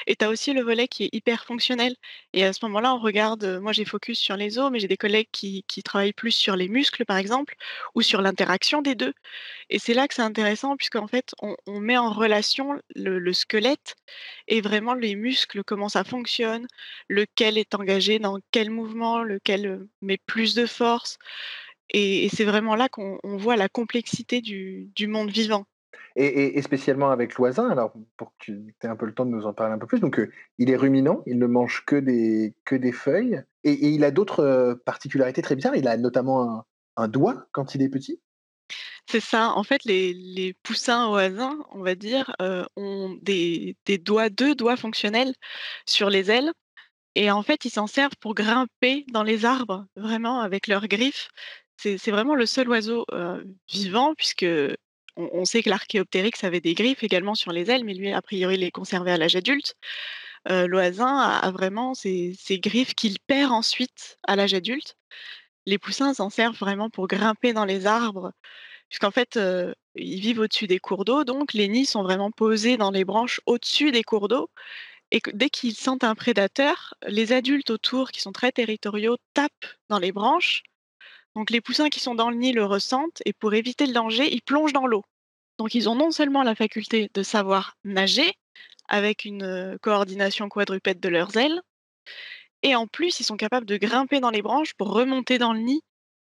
[0.07, 1.95] Et tu as aussi le volet qui est hyper fonctionnel.
[2.35, 3.43] Et à ce moment-là, on regarde.
[3.45, 6.57] euh, Moi, j'ai focus sur les os, mais j'ai des collègues qui, travaillent plus sur
[6.57, 7.55] les muscles, par exemple,
[7.95, 9.15] ou sur l'interaction des deux.
[9.71, 13.95] Et c'est là que c'est intéressant, puisqu'en fait, on, met en relation le, le squelette
[14.49, 16.67] et vraiment les muscles, comment ça fonctionne,
[17.09, 21.19] lequel est engagé dans quel mouvement, lequel euh, met plus de force.
[21.91, 25.67] Et, et c'est vraiment là qu'on on voit la complexité du, du monde vivant.
[26.17, 29.27] Et, et- et spécialement avec l'oisin, alors pour que tu aies un peu le temps
[29.27, 31.85] de nous en parler un peu plus, donc euh, il est ruminant, il ne mange
[31.87, 35.87] que des, que des feuilles, et, et il a d'autres euh, particularités très bizarres, il
[35.87, 36.65] a notamment un,
[36.97, 38.21] un doigt quand il est petit.
[39.09, 39.53] C'est ça.
[39.53, 44.55] En fait, les, les poussins oisins, on va dire, euh, ont des, des doigts, deux
[44.57, 45.33] doigts fonctionnels
[45.85, 46.51] sur les ailes.
[47.17, 51.31] Et en fait, ils s'en servent pour grimper dans les arbres, vraiment avec leurs griffes.
[51.79, 53.07] C'est vraiment le seul oiseau
[53.69, 54.47] vivant, puisque
[55.17, 58.59] on, sait que l'archéoptérix avait des griffes également sur les ailes, mais lui, a priori,
[58.59, 59.77] les conservait à l'âge adulte.
[60.51, 64.97] Euh, L'oisin a, vraiment ces, ces griffes qu'il perd ensuite à l'âge adulte.
[65.65, 68.33] Les poussins s'en servent vraiment pour grimper dans les arbres,
[68.91, 69.39] puisqu'en fait,
[69.95, 73.41] ils vivent au-dessus des cours d'eau, donc les nids sont vraiment posés dans les branches
[73.47, 74.51] au-dessus des cours d'eau.
[75.11, 79.53] Et dès qu'ils sentent un prédateur, les adultes autour, qui sont très territoriaux, tapent
[79.89, 80.63] dans les branches.
[81.35, 84.33] Donc les poussins qui sont dans le nid le ressentent, et pour éviter le danger,
[84.33, 85.05] ils plongent dans l'eau.
[85.59, 88.33] Donc ils ont non seulement la faculté de savoir nager,
[88.89, 91.61] avec une euh, coordination quadrupède de leurs ailes,
[92.63, 95.61] et en plus, ils sont capables de grimper dans les branches pour remonter dans le
[95.61, 95.83] nid,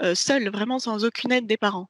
[0.02, 1.90] euh, seuls, vraiment sans aucune aide des parents.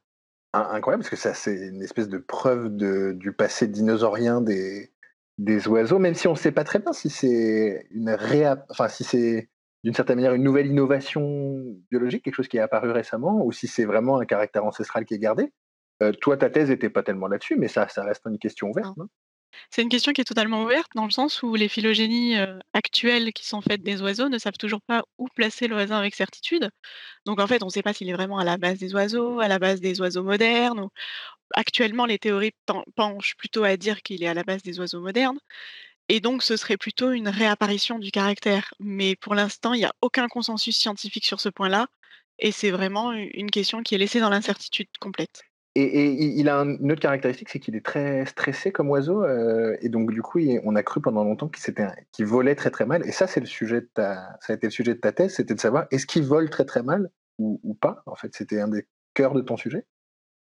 [0.54, 4.92] In- Incroyable, parce que ça, c'est une espèce de preuve du passé dinosaurien des,
[5.40, 8.66] des oiseaux, même si on ne sait pas très bien si c'est une réa...
[8.70, 9.50] enfin, si c'est
[9.86, 13.68] d'une certaine manière une nouvelle innovation biologique, quelque chose qui est apparu récemment, ou si
[13.68, 15.54] c'est vraiment un caractère ancestral qui est gardé.
[16.04, 18.98] Euh, toi, ta thèse n'était pas tellement là-dessus, mais ça, ça reste une question ouverte.
[18.98, 19.08] non?
[19.72, 22.36] C'est une question qui est totalement ouverte dans le sens où les phylogénies
[22.74, 26.70] actuelles qui sont faites des oiseaux ne savent toujours pas où placer l'oisin avec certitude.
[27.26, 29.40] Donc en fait, on ne sait pas s'il est vraiment à la base des oiseaux,
[29.42, 30.82] à la base des oiseaux modernes.
[30.82, 30.90] ou-
[31.56, 35.02] Actuellement, les théories pen- penchent plutôt à dire qu'il est à la base des oiseaux
[35.02, 35.40] modernes.
[36.10, 38.74] Et donc, ce serait plutôt une réapparition du caractère.
[38.80, 41.88] Mais pour l'instant, il n'y a aucun consensus scientifique sur ce point-là.
[42.40, 45.44] Et c'est vraiment une question qui est laissée dans l'incertitude complète.
[45.76, 49.78] Et, il a un- une autre caractéristique, c'est qu'il est très stressé comme oiseau, euh,
[49.82, 53.08] et donc du coup, on a cru pendant longtemps qu'il volait très très mal.
[53.08, 55.36] Et ça, c'est le sujet de ta, ça a été le sujet de ta thèse,
[55.36, 58.04] c'était de savoir est-ce qu'il vole très très mal ou, pas?
[58.06, 59.86] En fait, c'était un des cœurs de ton sujet?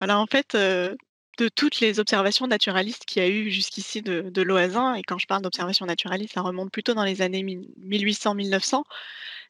[0.01, 0.95] Alors en fait, euh,
[1.39, 5.27] de toutes les observations naturalistes qu'il y a eu jusqu'ici de, de et quand je
[5.27, 8.85] parle d'observations naturalistes, ça remonte plutôt dans les années 1800-1900,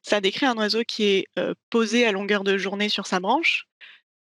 [0.02, 3.66] ça décrit un oiseau qui est euh, posé à longueur de journée sur sa branche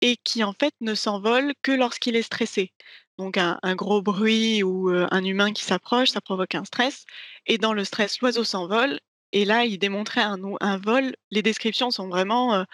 [0.02, 2.72] et qui en fait ne s'envole que lorsqu'il est stressé.
[3.18, 7.06] Donc un, gros bruit ou un humain qui s'approche, ça provoque un stress.
[7.46, 9.00] Et dans le stress, l'oiseau s'envole.
[9.32, 11.14] Et là, il démontrait un, vol.
[11.30, 12.64] Les descriptions sont vraiment euh,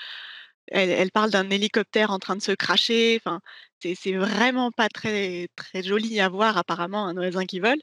[0.68, 3.20] elle, parle d'un hélicoptère en train de se cracher.
[3.24, 3.40] Enfin,
[3.82, 7.80] c'est vraiment pas très, très joli à voir, apparemment, un oisin qui vole.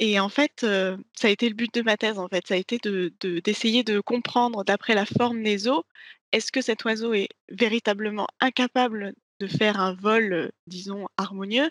[0.00, 2.46] Et en fait, ça a été le but de ma thèse, en fait.
[2.46, 5.82] Ça a été de, de- d'essayer de comprendre, d'après la forme des os,
[6.32, 11.70] est-ce que cet oiseau est véritablement incapable de faire un vol, disons, harmonieux,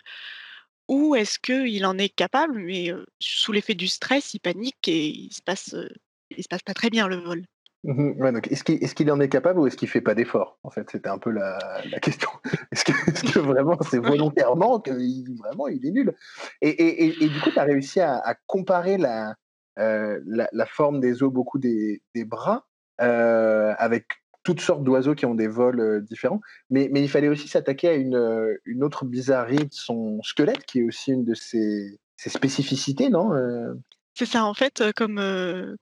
[0.88, 5.34] ou est-ce qu'il en est capable, mais sous l'effet du stress, il panique et il
[5.34, 7.44] se se passe pas très bien le vol?
[7.84, 11.10] Donc est-ce qu'il en est capable ou est-ce qu'il fait pas d'effort En fait, c'était
[11.10, 12.30] un peu la, question.
[12.72, 16.14] Est-ce que, vraiment c'est volontairement qu'il il est nul?
[16.62, 19.36] Et, du coup, tu as réussi à, comparer la,
[19.80, 24.06] euh, la, forme des os, beaucoup des, bras, avec
[24.48, 26.40] toutes sortes d'oiseaux qui ont des vols euh, différents.
[26.70, 30.80] Mais, il fallait aussi s'attaquer à une, euh, une autre bizarrerie de son squelette, qui
[30.80, 33.74] est aussi une de ses, spécificités, non Euh,
[34.14, 35.22] C'est ça, en fait, comme,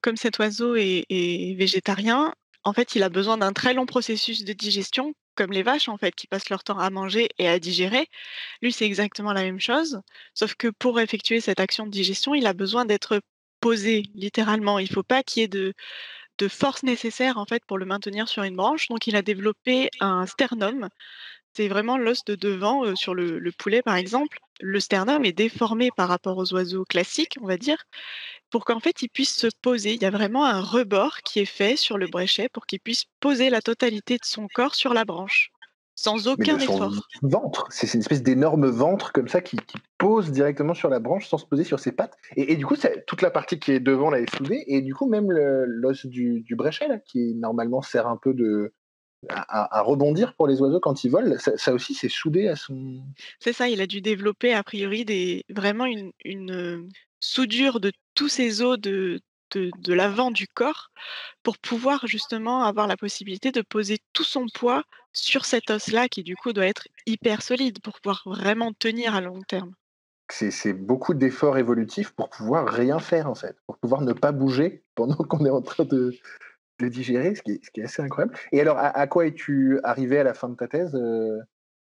[0.01, 4.43] comme cet oiseau est est végétarien, en fait, il a besoin d'un très long processus
[4.43, 7.59] de digestion, comme les vaches, en fait, qui passent leur temps à manger et à
[7.59, 8.07] digérer.
[8.63, 10.01] Lui, c'est exactement la même chose,
[10.34, 13.22] sauf que pour effectuer cette action de digestion, il a besoin d'être
[13.61, 14.80] posé, littéralement.
[14.80, 15.74] Il faut pas qu'il y ait de
[16.38, 19.89] de force nécessaire, en fait, pour le maintenir sur une branche, donc il a développé
[20.01, 20.89] un sternum.
[21.53, 24.39] C'est vraiment l'os de devant, heu, sur le le poulet, par exemple.
[24.61, 27.83] Le sternum est déformé par rapport aux oiseaux classiques, on va dire,
[28.51, 29.93] pour qu'en fait, il puisse se poser.
[29.95, 33.05] Il y a vraiment un rebord qui est fait sur le bréchet pour qu'il puisse
[33.19, 35.51] poser la totalité de son corps sur la branche,
[35.96, 37.08] sans mais aucun son effort.
[37.22, 37.68] ventre.
[37.72, 41.38] C'est une espèce d'énorme ventre comme ça qui, qui pose directement sur la branche sans
[41.38, 42.18] se poser sur ses pattes.
[42.36, 44.64] Et, et du coup, ça- toute la partie qui est devant là est soudée.
[44.68, 48.74] Et du coup, même l'os du, du bréchet là, qui normalement sert un peu de,
[49.30, 51.36] à, rebondir pour les oiseaux quand ils volent.
[51.38, 53.02] Ça, aussi, c'est soudé à son.
[53.39, 56.89] C'est ça, il a dû développer a priori des, vraiment une, une
[57.20, 59.22] soudure de tous ces os de,
[59.54, 60.91] de, l'avant du corps
[61.43, 64.84] pour pouvoir justement avoir la possibilité de poser tout son poids
[65.14, 69.22] sur cet os-là qui du coup doit être hyper solide pour pouvoir vraiment tenir à
[69.22, 69.74] long terme.
[70.30, 74.84] C'est beaucoup d'efforts évolutifs pour pouvoir rien faire en fait, pour pouvoir ne pas bouger
[74.96, 76.14] pendant qu'on est en train de,
[76.82, 78.36] digérer, ce qui, est, assez incroyable.
[78.52, 81.39] Et alors, à, quoi es-tu arrivé à la fin de ta thèse euh,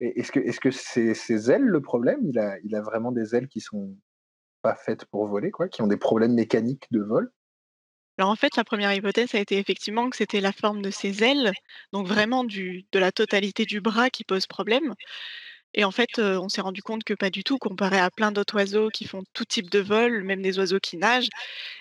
[0.02, 2.20] Est-ce que c'est -ce c'est ses ailes le problème?
[2.24, 3.96] Il a, il a vraiment des ailes qui sont
[4.66, 7.32] pas faites pour voler, quoi, qui ont des problèmes mécaniques de vol?
[8.18, 11.24] Alors en fait, la première hypothèse a été effectivement que c'était la forme de ses
[11.24, 11.52] ailes,
[11.92, 14.96] donc vraiment du, de la totalité du bras qui pose problème.
[15.74, 18.56] Et en fait, on s'est rendu compte que pas du tout, comparé à plein d'autres
[18.56, 21.30] oiseaux qui font tout type de vol, même des oiseaux qui nagent,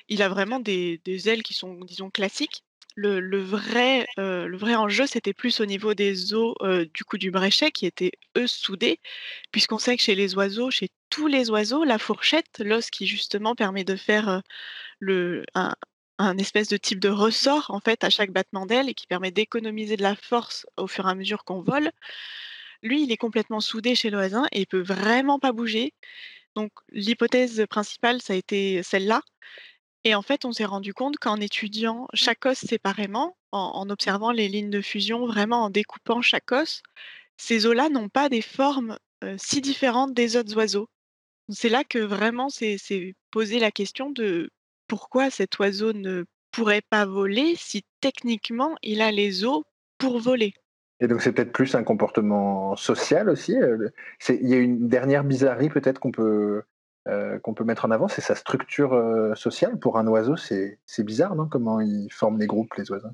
[0.08, 2.64] il a vraiment des, ailes qui sont, disons, classiques.
[2.96, 6.54] Le, vrai, le vrai enjeu, c'était plus au niveau des os
[6.94, 9.00] du coup du bréchet qui étaient eux soudés,
[9.52, 13.54] puisqu'on sait que chez les oiseaux, chez tous les oiseaux, la fourchette, l'os qui justement
[13.54, 14.42] permet de faire
[15.00, 15.74] le, un,
[16.18, 19.30] un espèce de type de ressort en fait à chaque battement d'aile et qui permet
[19.30, 21.90] d'économiser de la force au fur et à mesure qu'on vole.
[22.82, 25.94] Lui, il est complètement soudé chez l'oisin et il peut vraiment pas bouger.
[26.54, 29.22] Donc l'hypothèse principale, ça a été celle-là.
[30.04, 34.48] Et en fait, on s'est rendu compte qu'en étudiant chaque os séparément, en, observant les
[34.48, 36.82] lignes de fusion, vraiment en découpant chaque os,
[37.38, 38.98] ces os-là n'ont pas des formes
[39.38, 40.88] si différentes des autres oiseaux.
[41.48, 42.78] C'est là que vraiment c'est
[43.30, 44.50] posé la question de
[44.86, 49.62] pourquoi cet oiseau ne pourrait pas voler si techniquement il a les os
[49.98, 50.54] pour voler?
[51.00, 53.56] Et donc c'est peut-être plus un comportement social aussi.
[53.60, 53.88] Euh,
[54.28, 56.62] il y a une dernière bizarrerie peut-être qu'on peut,
[57.08, 59.78] euh, qu'on peut mettre en avant, c'est sa structure euh, sociale.
[59.78, 61.48] Pour un oiseau, c'est bizarre, non?
[61.48, 63.10] Comment ils forment les groupes, les oiseaux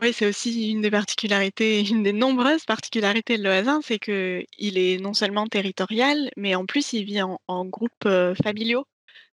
[0.00, 5.02] Oui, c'est aussi une des particularités, une des nombreuses particularités de l'oisin, c'est qu'il est
[5.02, 8.08] non seulement territorial, mais en plus il vit en, en groupes
[8.42, 8.86] familiaux.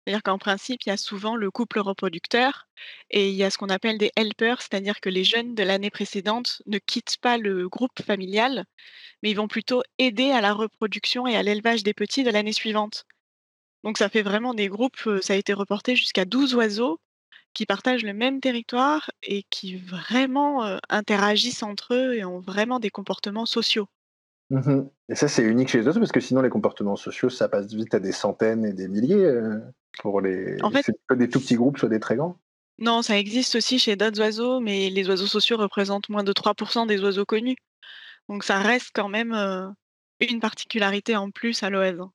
[0.09, 2.67] C'est-à-dire qu'en principe, il y a souvent le couple reproducteur
[3.11, 5.91] et il y a ce qu'on appelle des helpers, c'est-à-dire que les jeunes de l'année
[5.91, 8.65] précédente ne quittent pas le groupe familial,
[9.23, 12.55] mais ils vont plutôt aider à la reproduction et à l'élevage des petits de l'année
[12.55, 13.05] suivante.
[13.85, 16.99] Donc ça fait vraiment des groupes, ça a été reporté jusqu'à 12 oiseaux
[17.53, 22.89] qui partagent le même territoire et qui vraiment interagissent entre eux et ont vraiment des
[22.89, 23.89] comportements sociaux.
[24.51, 27.49] Mmh et ça, c'est unique chez les oiseaux parce que sinon, les comportements sociaux, ça
[27.49, 29.41] passe vite à des centaines et des milliers.
[30.01, 30.63] Pour les...
[30.63, 32.39] En fait, c'est soit des tout petits groupes, soit des très grands.
[32.79, 36.87] Non, ça existe aussi chez d'autres oiseaux, mais les oiseaux sociaux représentent moins de 3%
[36.87, 37.57] des oiseaux connus.
[38.29, 39.69] Donc ça reste quand même euh,
[40.21, 42.09] une particularité en plus à l'OS.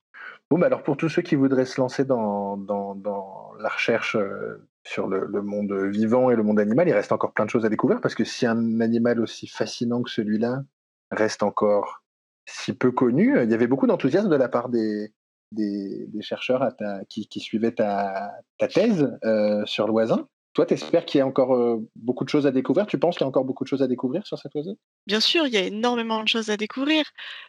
[0.50, 4.16] Bon, bah alors pour tous ceux qui voudraient se lancer dans, dans, dans la recherche
[4.16, 7.50] euh, sur le, le, monde vivant et le monde animal, il reste encore plein de
[7.50, 10.62] choses à découvrir parce que si un animal aussi fascinant que celui-là
[11.12, 12.03] reste encore
[12.46, 15.14] si peu connu, il y avait beaucoup d'enthousiasme de la part des,
[15.54, 16.76] des, chercheurs
[17.10, 18.32] qui, suivaient ta,
[18.74, 20.28] thèse euh, sur l'oisin.
[20.54, 22.86] Toi, tu espères qu'il y a encore euh, beaucoup de choses à découvrir?
[22.86, 24.78] Tu penses qu'il y a encore beaucoup de choses à découvrir sur cette oiseau?
[25.08, 27.06] Bien sûr, il y a énormément de choses à découvrir.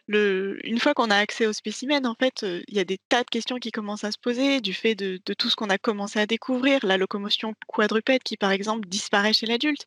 [0.07, 3.23] Une fois qu'on a accès aux spécimens, en fait, euh, il y a des tas
[3.23, 6.17] de questions qui commencent à se poser du fait de, tout ce qu'on a commencé
[6.19, 6.79] à découvrir.
[6.83, 9.85] La locomotion quadrupède qui, par exemple, disparaît chez l'adulte.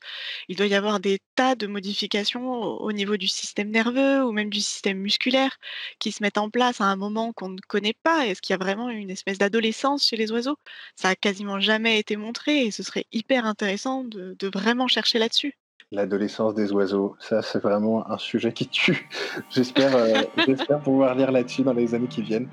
[0.48, 4.50] Il doit y avoir des tas de modifications au, niveau du système nerveux ou même
[4.50, 5.56] du système musculaire
[5.98, 8.26] qui se mettent en place à un moment qu'on ne connaît pas.
[8.28, 10.56] Est-ce qu'il y a vraiment une espèce d'adolescence chez les oiseaux?
[10.94, 15.54] Ça a quasiment jamais été montré et ce serait hyper intéressant de, vraiment chercher là-dessus.
[15.90, 19.08] L'adolescence des oiseaux, ça c'est vraiment un sujet qui tue.
[19.50, 22.48] J'espère euh, j'espère pouvoir lire là-dessus dans les années qui viennent.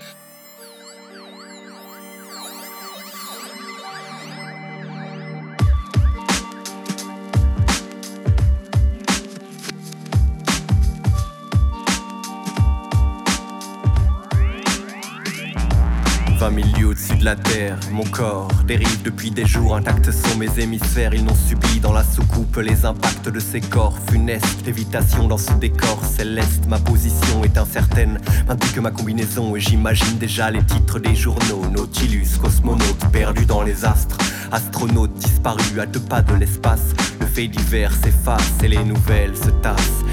[17.25, 17.79] La terre.
[17.91, 21.15] Mon corps dérive depuis des jours, intacts sont mes hémisphères.
[21.15, 24.63] Ils n'ont subi dans la soucoupe les impacts de ces corps funestes.
[24.63, 28.19] Lévitation dans ce décor céleste, ma position est incertaine.
[28.47, 31.65] M'indique que ma combinaison, et j'imagine déjà les titres des journaux.
[31.71, 34.19] Nautilus, cosmonaute, perdu dans les astres.
[34.51, 36.93] Astronaute disparu à deux pas de l'espace.
[37.19, 40.04] Le fait divers s'efface et les nouvelles se tassent.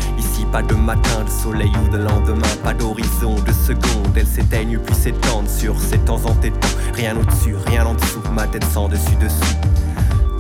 [0.51, 4.15] Pas de matin, de soleil ou de lendemain, pas d'horizon, de secondes.
[4.15, 6.69] Elles s'éteignent puis s'étendent sur ces temps en tétans.
[6.93, 9.57] Rien au-dessus, rien en dessous, ma tête sans dessus-dessous.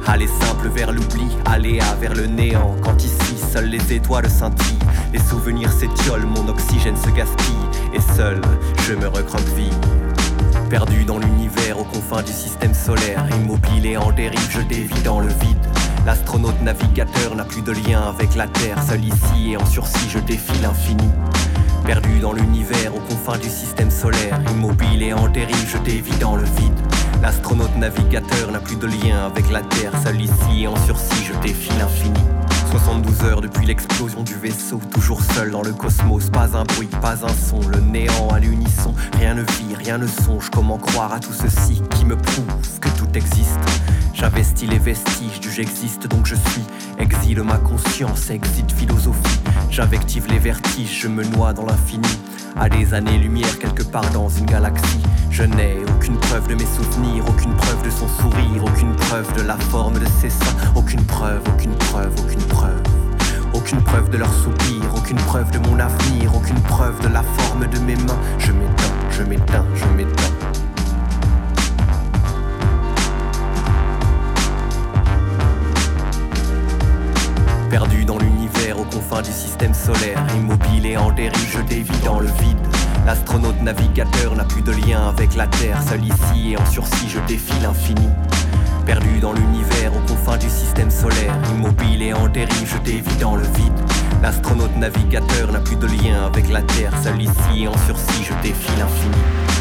[0.06, 2.76] Aller simple vers l'oubli, aléa vers le néant.
[2.82, 4.78] Quand ici, seules les étoiles scintillent,
[5.14, 7.54] les souvenirs s'étiolent, mon oxygène se gaspille.
[7.94, 8.38] Et seul,
[8.86, 9.72] je me recroqueville.
[10.68, 15.20] Perdu dans l'univers, aux confins du système solaire, immobile et en dérive, je dévie dans
[15.20, 15.71] le vide.
[16.04, 18.82] L'astronaute navigateur n'a plus de lien avec la Terre.
[18.82, 21.08] Seul ici et en sursis, je défie l'infini.
[21.84, 26.34] Perdu dans l'univers, aux confins du système solaire, immobile et en dérive, je dévie dans
[26.34, 26.78] le vide.
[27.22, 29.92] L'astronaute navigateur n'a plus de lien avec la Terre.
[30.02, 32.20] Seul ici et en sursis, je défie l'infini.
[32.72, 37.24] 72 heures depuis l'explosion du vaisseau, toujours seul dans le cosmos, pas un bruit, pas
[37.24, 41.20] un son, le néant à l'unisson, rien ne vit, rien ne songe, comment croire à
[41.20, 42.46] tout ceci qui me prouve
[42.80, 43.60] que tout existe?
[44.14, 46.64] J'investis les vestiges du j'existe donc je suis,
[46.98, 49.40] exile ma conscience, exit philosophie,
[49.70, 52.08] j'invective les vertiges, je me noie dans l'infini,
[52.56, 55.02] à des années-lumière quelque part dans une galaxie.
[55.30, 59.42] Je n'ai aucune preuve de mes souvenirs, aucune preuve de son sourire, aucune preuve de
[59.42, 62.82] la forme de ses seins, aucune preuve, aucune preuve, aucune preuve.
[63.54, 67.66] Aucune preuve de leur soupir, aucune preuve de mon avenir, aucune preuve de la forme
[67.66, 68.18] de mes mains.
[68.38, 70.41] Je m'éteins, je m'éteins, je m'éteins.
[77.72, 82.20] Perdu dans l'univers aux confins du système solaire, immobile et en dérive, je dévie dans
[82.20, 82.58] le vide.
[83.06, 87.18] L'astronaute navigateur n'a plus de lien avec la Terre, seul ici et en sursis, je
[87.20, 88.10] défie l'infini.
[88.84, 93.36] Perdu dans l'univers aux confins du système solaire, immobile et en dérive, je dévie dans
[93.36, 93.80] le vide.
[94.20, 98.34] L'astronaute navigateur n'a plus de lien avec la Terre, seul ici et en sursis, je
[98.46, 99.51] défie l'infini.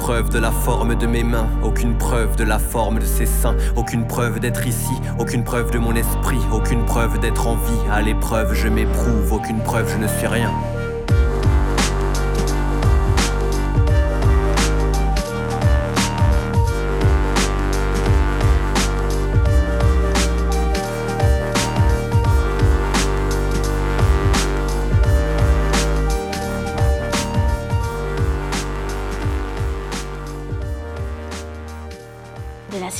[0.00, 3.54] Preuve de la forme de mes mains, aucune preuve de la forme de ses seins,
[3.76, 7.90] aucune preuve d'être ici, aucune preuve de mon esprit, aucune preuve d'être en vie.
[7.92, 10.50] À l'épreuve, je m'éprouve, aucune preuve, je ne suis rien.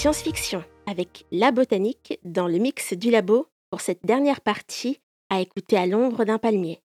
[0.00, 4.98] Science-fiction avec La Botanique dans le mix du labo pour cette dernière partie
[5.28, 6.80] à écouter à l'ombre d'un palmier.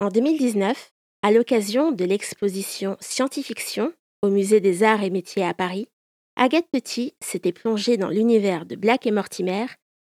[0.00, 0.90] En 2019,
[1.22, 5.86] à l'occasion de l'exposition Scientifiction au Musée des Arts et Métiers à Paris,
[6.34, 9.66] Agathe Petit s'était plongée dans l'univers de Black et Mortimer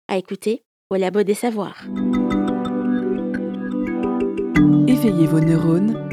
[0.08, 1.84] à écouter au Labo des Savoirs.
[4.88, 6.08] Éveillez vos neurones.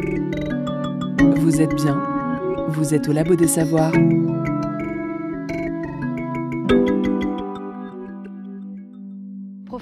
[1.37, 2.67] Vous êtes bien.
[2.67, 3.93] Vous êtes au Labo des Savoirs.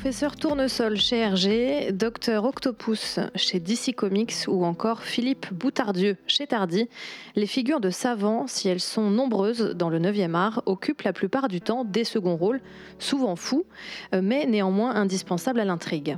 [0.02, 6.90] Professeur Tournesol chez RG, Docteur Octopus chez DC Comics ou encore Philippe Boutardieu chez Tardy,
[7.36, 11.50] les figures de savants, si elles sont nombreuses dans le 9e art, occupent la plupart
[11.50, 12.62] du temps des seconds rôles,
[12.98, 13.68] souvent fous,
[14.16, 16.18] euh, mais néanmoins indispensables à l'intrigue.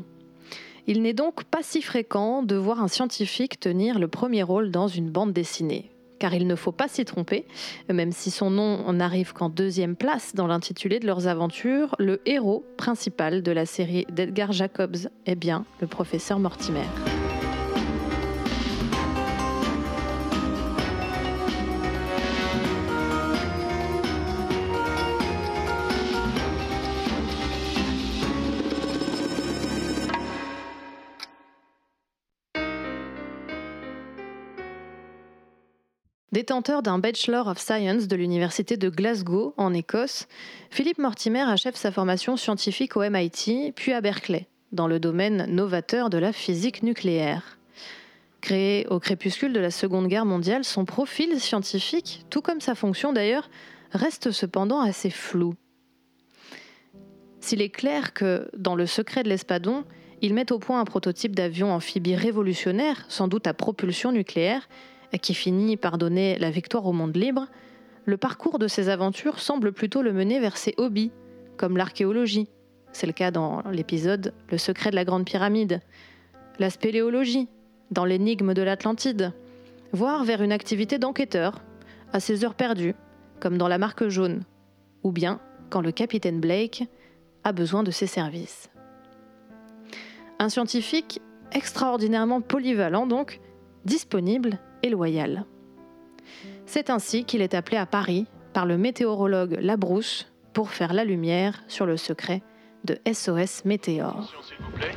[0.88, 4.88] Il n'est donc pas si fréquent de voir un scientifique tenir le premier rôle dans
[4.88, 5.93] une bande dessinée
[6.24, 7.46] car il ne faut pas s'y tromper,
[7.92, 12.64] même si son nom n'arrive qu'en deuxième place dans l'intitulé de leurs aventures, le héros
[12.78, 16.86] principal de la série d'Edgar Jacobs est bien le professeur Mortimer.
[36.34, 40.28] Détenteur d'un Bachelor of Science de l'Université de Glasgow, en Écosse,
[40.72, 46.10] Philippe Mortimer achève sa formation scientifique au MIT, puis à Berkeley, dans le domaine novateur
[46.10, 47.60] de la physique nucléaire.
[48.42, 53.14] Créé au crépuscule de la Seconde Guerre mondiale, son profil scientifique, tout comme sa fonction
[53.14, 53.48] d'ailleurs,
[53.92, 55.54] reste cependant assez flou.
[57.42, 59.84] S'il est clair que, dans le secret de l'espadon,
[60.24, 64.68] il met au point un prototype d'avion amphibie révolutionnaire, sans doute à propulsion nucléaire,
[65.18, 67.48] qui finit par donner la victoire au monde libre,
[68.06, 71.12] le parcours de ses aventures semble plutôt le mener vers ses hobbies,
[71.58, 72.50] comme l'archéologie.
[72.92, 75.82] C'est le cas dans l'épisode Le secret de la Grande Pyramide.
[76.60, 77.48] La spéléologie,
[77.92, 79.34] dans l'énigme de l'Atlantide.
[79.92, 81.60] Voire vers une activité d'enquêteur,
[82.12, 82.96] à ses heures perdues,
[83.40, 84.44] comme dans La Marque jaune.
[85.04, 85.40] Ou bien
[85.70, 86.84] quand le capitaine Blake
[87.44, 88.70] a besoin de ses services.
[90.40, 93.40] Un scientifique extraordinairement polyvalent donc,
[93.86, 95.46] disponible et loyal.
[96.66, 101.64] C'est ainsi qu'il est appelé à Paris par le météorologue Labrousse pour faire la lumière
[101.68, 102.42] sur le secret
[102.84, 104.32] de SOS Météor.
[104.46, 104.92] S'il vous plaît,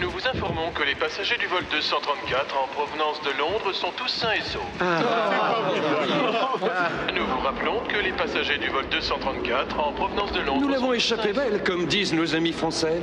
[0.00, 4.08] nous vous informons que les passagers du vol 234 en provenance de Londres sont tous
[4.08, 4.62] sains et saufs.
[7.16, 10.92] Nous vous rappelons que les passagers du vol 234 en provenance de Londres Nous l'avons
[10.92, 13.00] échappé belle, comme disent nos amis français.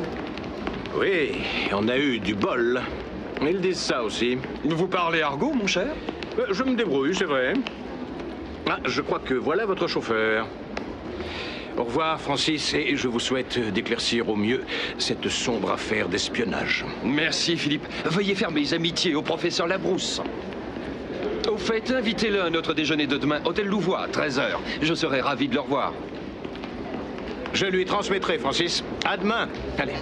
[0.97, 1.41] Oui,
[1.73, 2.81] on a eu du bol.
[3.41, 4.37] Ils disent ça aussi.
[4.63, 5.87] Vous parlez argot, mon cher?
[6.37, 7.53] Euh, Je me débrouille, c'est vrai.
[8.69, 10.47] Ah, je crois que voilà votre chauffeur.
[11.77, 14.63] Au revoir, Francis, et je vous souhaite d'éclaircir au mieux
[14.97, 16.85] cette sombre affaire d'espionnage.
[17.05, 17.85] Merci, Philippe.
[18.05, 20.21] Veuillez faire mes amitiés au professeur Labrousse.
[21.49, 24.57] Au fait, invitez-le à notre déjeuner de demain, Hôtel Louvois, 13h.
[24.81, 25.93] Je serai ravi de le revoir.
[27.53, 28.83] Je lui transmettrai, Francis.
[29.05, 29.47] À demain.
[29.77, 29.93] Allez.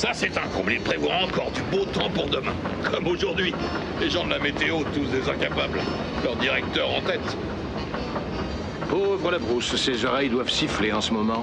[0.00, 0.72] Ça, c'est un comble.
[0.72, 2.54] Il prévoit encore du beau temps pour demain.
[2.90, 3.52] Comme aujourd'hui.
[4.00, 5.78] Les gens de la météo, tous des incapables.
[6.24, 7.36] Leur directeur en tête.
[8.88, 11.42] Pauvre la brousse, ses oreilles doivent siffler en ce moment.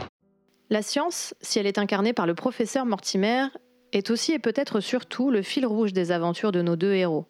[0.72, 3.46] La science, si elle est incarnée par le professeur Mortimer,
[3.92, 7.28] est aussi et peut-être surtout le fil rouge des aventures de nos deux héros.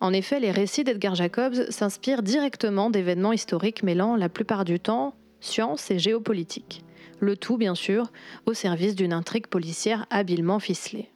[0.00, 5.16] En effet, les récits d'Edgar Jacobs s'inspirent directement d'événements historiques mêlant la plupart du temps
[5.40, 6.84] science et géopolitique.
[7.20, 8.10] Le tout, bien sûr,
[8.44, 11.10] au service d'une intrigue policière habilement ficelée.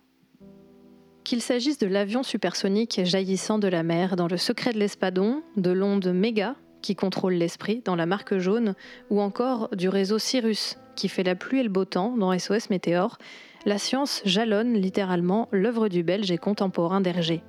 [1.25, 5.71] Qu'il s'agisse de l'avion supersonique jaillissant de la mer dans Le secret de l'Espadon, de
[5.71, 8.75] l'onde méga qui contrôle l'esprit dans La marque jaune,
[9.11, 12.71] ou encore du réseau Cyrus qui fait la pluie et le beau temps dans SOS
[12.71, 13.19] Météor,
[13.65, 17.43] la science jalonne littéralement l'œuvre du Belge et contemporain d'Hergé.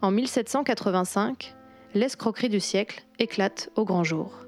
[0.00, 1.54] En 1785,
[1.94, 4.46] l'escroquerie du siècle éclate au grand jour.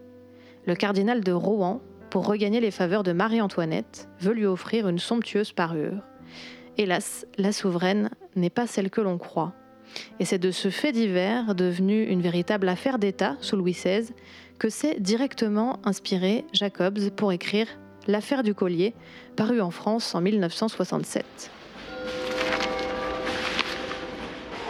[0.66, 1.80] Le cardinal de Rouen,
[2.14, 5.98] pour regagner les faveurs de Marie-Antoinette, veut lui offrir une somptueuse parure.
[6.78, 9.52] Hélas, la souveraine n'est pas celle que l'on croit.
[10.20, 14.14] Et c'est de ce fait divers, devenu une véritable affaire d'État sous Louis XVI,
[14.60, 17.66] que s'est directement inspiré Jacobs pour écrire
[18.06, 18.94] L'affaire du collier,
[19.34, 21.50] paru en France en 1967.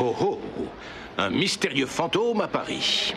[0.01, 0.39] Oh oh
[1.19, 3.13] Un mystérieux fantôme à Paris.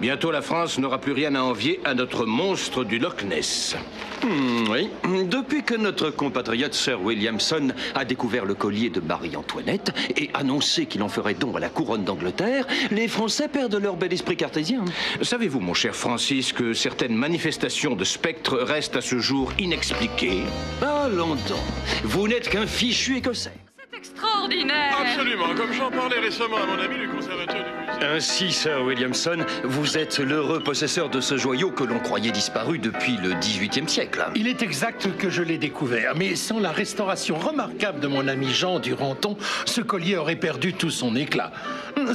[0.00, 3.74] Bientôt la France n'aura plus rien à envier à notre monstre du Loch Ness.
[4.22, 4.88] Hmm, oui.
[5.24, 11.02] Depuis que notre compatriote Sir Williamson a découvert le collier de Marie-Antoinette et annoncé qu'il
[11.02, 14.84] en ferait don à la couronne d'Angleterre, les Français perdent leur bel esprit cartésien.
[15.20, 20.42] Savez-vous, mon cher Francis, que certaines manifestations de spectres restent à ce jour inexpliquées?
[20.80, 21.64] Ah, longtemps.
[22.04, 23.52] Vous n'êtes qu'un fichu écossais.
[23.98, 28.06] Extraordinaire Absolument, comme j'en parlais récemment à mon ami du conservateur du musée.
[28.14, 33.16] Ainsi, Sir Williamson, vous êtes l'heureux possesseur de ce joyau que l'on croyait disparu depuis
[33.20, 34.24] le XVIIIe siècle.
[34.36, 38.50] Il est exact que je l'ai découvert, mais sans la restauration remarquable de mon ami
[38.50, 41.50] Jean Duranton, ce collier aurait perdu tout son éclat.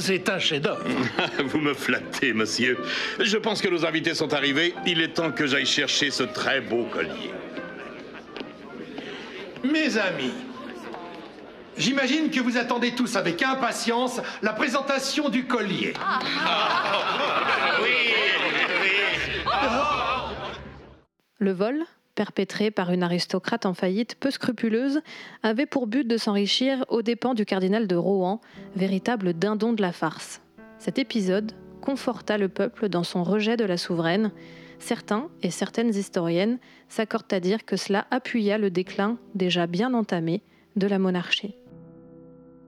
[0.00, 0.84] C'est un chef-d'œuvre.
[1.44, 2.78] Vous me flattez, monsieur.
[3.20, 4.74] Je pense que nos invités sont arrivés.
[4.86, 7.30] Il est temps que j'aille chercher ce très beau collier.
[9.62, 10.32] Mes amis,
[11.76, 15.94] j'imagine que vous attendez tous avec impatience la présentation du collier.
[21.38, 25.00] Le vol, perpétré par une aristocrate en faillite peu scrupuleuse,
[25.42, 28.40] avait pour but de s'enrichir aux dépens du cardinal de Rohan,
[28.76, 30.40] véritable dindon de la farce.
[30.78, 34.32] Cet épisode conforta le peuple dans son rejet de la souveraine.
[34.78, 36.58] Certains et certaines historiennes
[36.88, 40.42] s'accordent à dire que cela appuya le déclin déjà bien entamé
[40.76, 41.54] de la monarchie.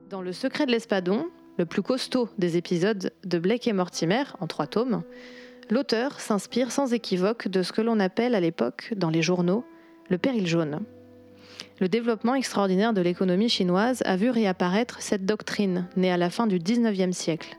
[0.09, 1.27] Dans Le secret de l'Espadon,
[1.59, 5.03] le plus costaud des épisodes de Blake et Mortimer, en trois tomes,
[5.69, 9.65] l'auteur s'inspire sans équivoque de ce que l'on appelle à l'époque, dans les journaux,
[10.09, 10.83] le péril jaune.
[11.81, 16.47] Le développement extraordinaire de l'économie chinoise a vu réapparaître cette doctrine née à la fin
[16.47, 17.59] du XIXe siècle.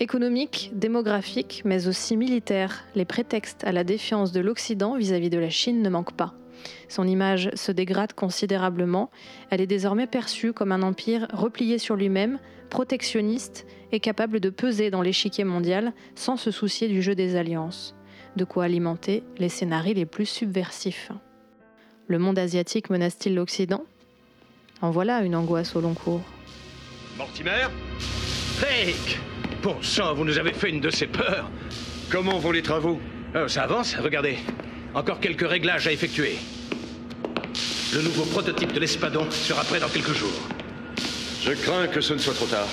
[0.00, 5.48] Économique, démographique, mais aussi militaire, les prétextes à la défiance de l'Occident vis-à-vis de la
[5.48, 6.34] Chine ne manquent pas.
[6.88, 9.10] Son image se dégrade considérablement,
[9.50, 12.38] elle est désormais perçue comme un empire replié sur lui-même,
[12.70, 17.94] protectionniste et capable de peser dans l'échiquier mondial sans se soucier du jeu des alliances,
[18.36, 21.12] de quoi alimenter les scénarios les plus subversifs.
[22.06, 23.84] Le monde asiatique menace-t-il l'Occident?
[24.80, 26.22] En voilà une angoisse au long cours.
[27.16, 27.68] Mortimer?
[28.58, 29.18] Blake
[29.62, 31.48] Bon sang, vous nous avez fait une de ces peurs.
[32.10, 32.98] Comment vont les travaux?
[33.36, 34.38] Euh, Ça avance, regardez.
[34.94, 36.36] Encore quelques réglages à effectuer.
[37.94, 40.40] Le nouveau prototype de l'Espadon sera prêt dans quelques jours.
[41.42, 42.68] Je crains que ce ne soit trop tard.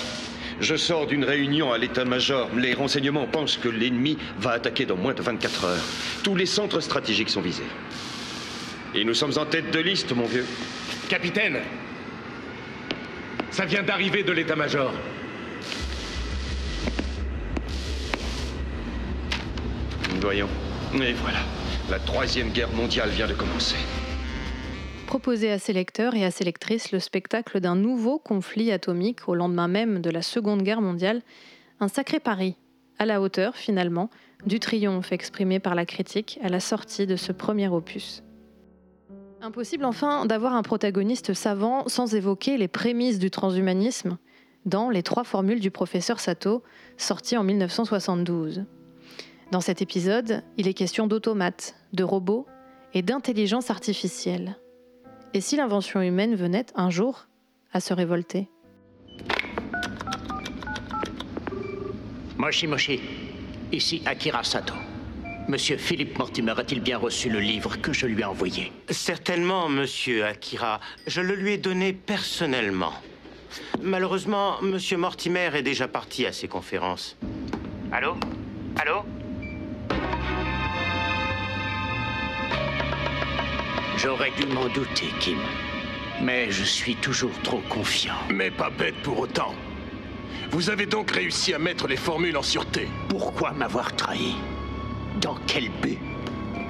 [0.60, 2.50] Je sors d'une réunion à l'état-major.
[2.54, 5.84] Les renseignements pensent que l'ennemi va attaquer dans moins de 24 heures.
[6.22, 7.64] Tous les centres stratégiques sont visés.
[8.94, 10.46] Et nous sommes en tête de liste, mon vieux.
[11.08, 11.60] Capitaine
[13.50, 14.92] Ça vient d'arriver de l'état-major.
[20.20, 20.48] Voyons.
[20.96, 21.38] Et voilà.
[21.90, 23.74] La troisième guerre mondiale vient de commencer.
[25.08, 29.34] Proposer à ses lecteurs et à ses lectrices le spectacle d'un nouveau conflit atomique au
[29.34, 31.20] lendemain même de la Seconde Guerre mondiale,
[31.80, 32.54] un sacré pari,
[33.00, 34.08] à la hauteur finalement
[34.46, 38.22] du triomphe exprimé par la critique à la sortie de ce premier opus.
[39.42, 44.16] Impossible enfin d'avoir un protagoniste savant sans évoquer les prémices du transhumanisme
[44.64, 46.62] dans Les trois formules du professeur Sato,
[46.98, 48.64] sorti en 1972.
[49.50, 52.46] Dans cet épisode, il est question d'automates, de robots
[52.94, 54.56] et d'intelligence artificielle.
[55.34, 57.26] Et si l'invention humaine venait un jour
[57.72, 58.48] à se révolter?
[62.36, 63.00] Moshi Moshi,
[63.72, 64.74] ici Akira Sato.
[65.48, 68.70] Monsieur Philippe Mortimer a-t-il bien reçu le livre que je lui ai envoyé?
[68.88, 70.78] Certainement, monsieur Akira.
[71.08, 72.92] Je le lui ai donné personnellement.
[73.82, 77.16] Malheureusement, monsieur Mortimer est déjà parti à ses conférences.
[77.90, 78.14] Allô?
[78.80, 79.02] Allô?
[84.02, 85.36] J'aurais dû m'en douter, Kim.
[86.22, 88.14] Mais je suis toujours trop confiant.
[88.32, 89.54] Mais pas bête pour autant.
[90.50, 92.88] Vous avez donc réussi à mettre les formules en sûreté.
[93.10, 94.36] Pourquoi m'avoir trahi?
[95.20, 95.98] Dans quel but?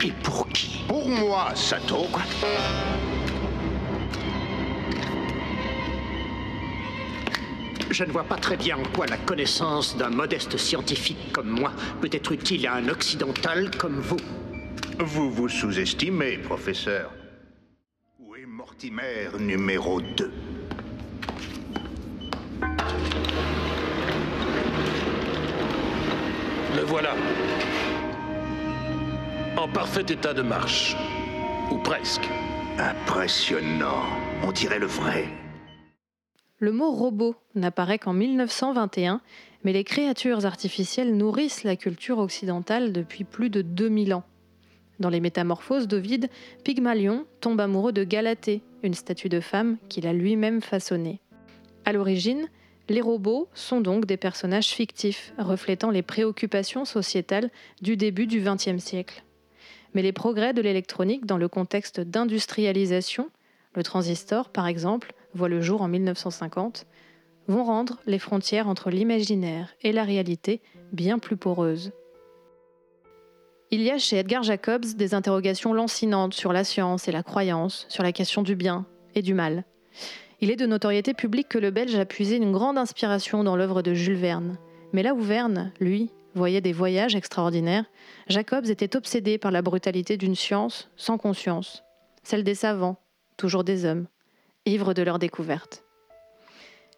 [0.02, 0.82] Et pour qui?
[0.88, 2.08] Pour moi, Sato.
[7.90, 11.72] Je ne vois pas très bien en quoi la connaissance d'un modeste scientifique comme moi
[12.00, 14.16] peut être utile à un occidental comme vous.
[14.98, 17.12] Vous vous sous-estimez, professeur.
[18.70, 20.32] Mortimer numéro 2
[26.76, 27.14] Le voilà.
[29.56, 30.96] En parfait état de marche.
[31.72, 32.28] Ou presque.
[32.78, 34.04] Impressionnant.
[34.44, 35.26] On dirait le vrai.
[36.58, 39.20] Le mot robot n'apparaît qu'en 1921,
[39.64, 44.24] mais les créatures artificielles nourrissent la culture occidentale depuis plus de 2000 ans.
[45.00, 46.28] Dans les Métamorphoses d'Ovide,
[46.62, 51.20] Pygmalion tombe amoureux de Galatée, une statue de femme qu'il a lui-même façonnée.
[51.86, 52.48] À l'origine,
[52.90, 58.82] les robots sont donc des personnages fictifs, reflétant les préoccupations sociétales du début du XXe
[58.82, 59.24] siècle.
[59.94, 63.30] Mais les progrès de l'électronique dans le contexte d'industrialisation,
[63.74, 66.86] le transistor par exemple, voit le jour en 1950,
[67.48, 70.60] vont rendre les frontières entre l'imaginaire et la réalité
[70.92, 71.92] bien plus poreuses.
[73.72, 77.86] Il y a chez Edgar Jacobs des interrogations lancinantes sur la science et la croyance,
[77.88, 79.64] sur la question du bien et du mal.
[80.40, 83.82] Il est de notoriété publique que le Belge a puisé une grande inspiration dans l'œuvre
[83.82, 84.58] de Jules Verne.
[84.92, 87.84] Mais là où Verne, lui, voyait des voyages extraordinaires,
[88.26, 91.84] Jacobs était obsédé par la brutalité d'une science sans conscience,
[92.24, 92.98] celle des savants,
[93.36, 94.08] toujours des hommes,
[94.66, 95.84] ivres de leur découverte.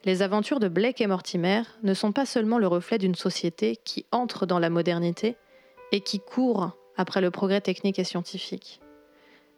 [0.06, 4.06] Les aventures de Blake et Mortimer ne sont pas seulement le reflet d'une société qui
[4.10, 5.36] entre dans la modernité,
[5.92, 8.80] et qui court après le progrès technique et scientifique.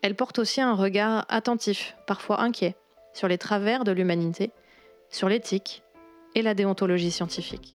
[0.02, 2.76] Elle porte aussi un regard attentif, parfois inquiet,
[3.14, 4.50] sur les travers de l'humanité,
[5.08, 5.82] sur l'éthique
[6.34, 7.76] et la déontologie scientifique.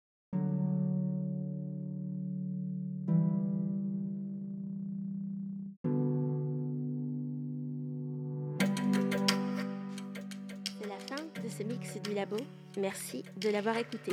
[10.81, 12.37] C'est la fin de ce mix du labo.
[12.79, 14.13] Merci de l'avoir écouté.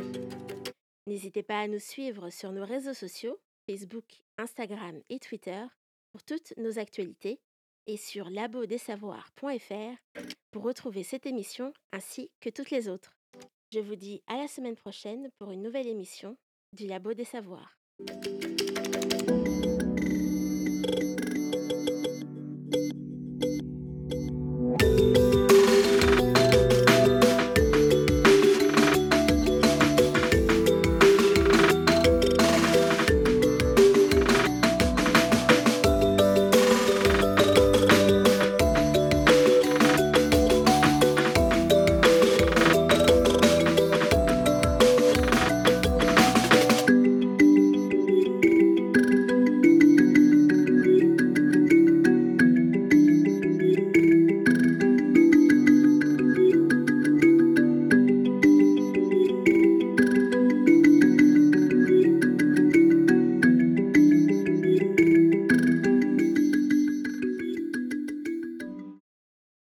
[1.08, 4.05] N'hésitez pas à nous suivre sur nos réseaux sociaux Facebook,
[4.38, 5.64] Instagram et Twitter
[6.11, 7.39] pour toutes nos actualités
[7.88, 13.18] et sur labodesavoirs.fr pour retrouver cette émission ainsi que toutes les autres.
[13.74, 16.38] Je vous dis à la semaine prochaine pour une nouvelle émission
[16.74, 17.78] du Labo des Savoirs.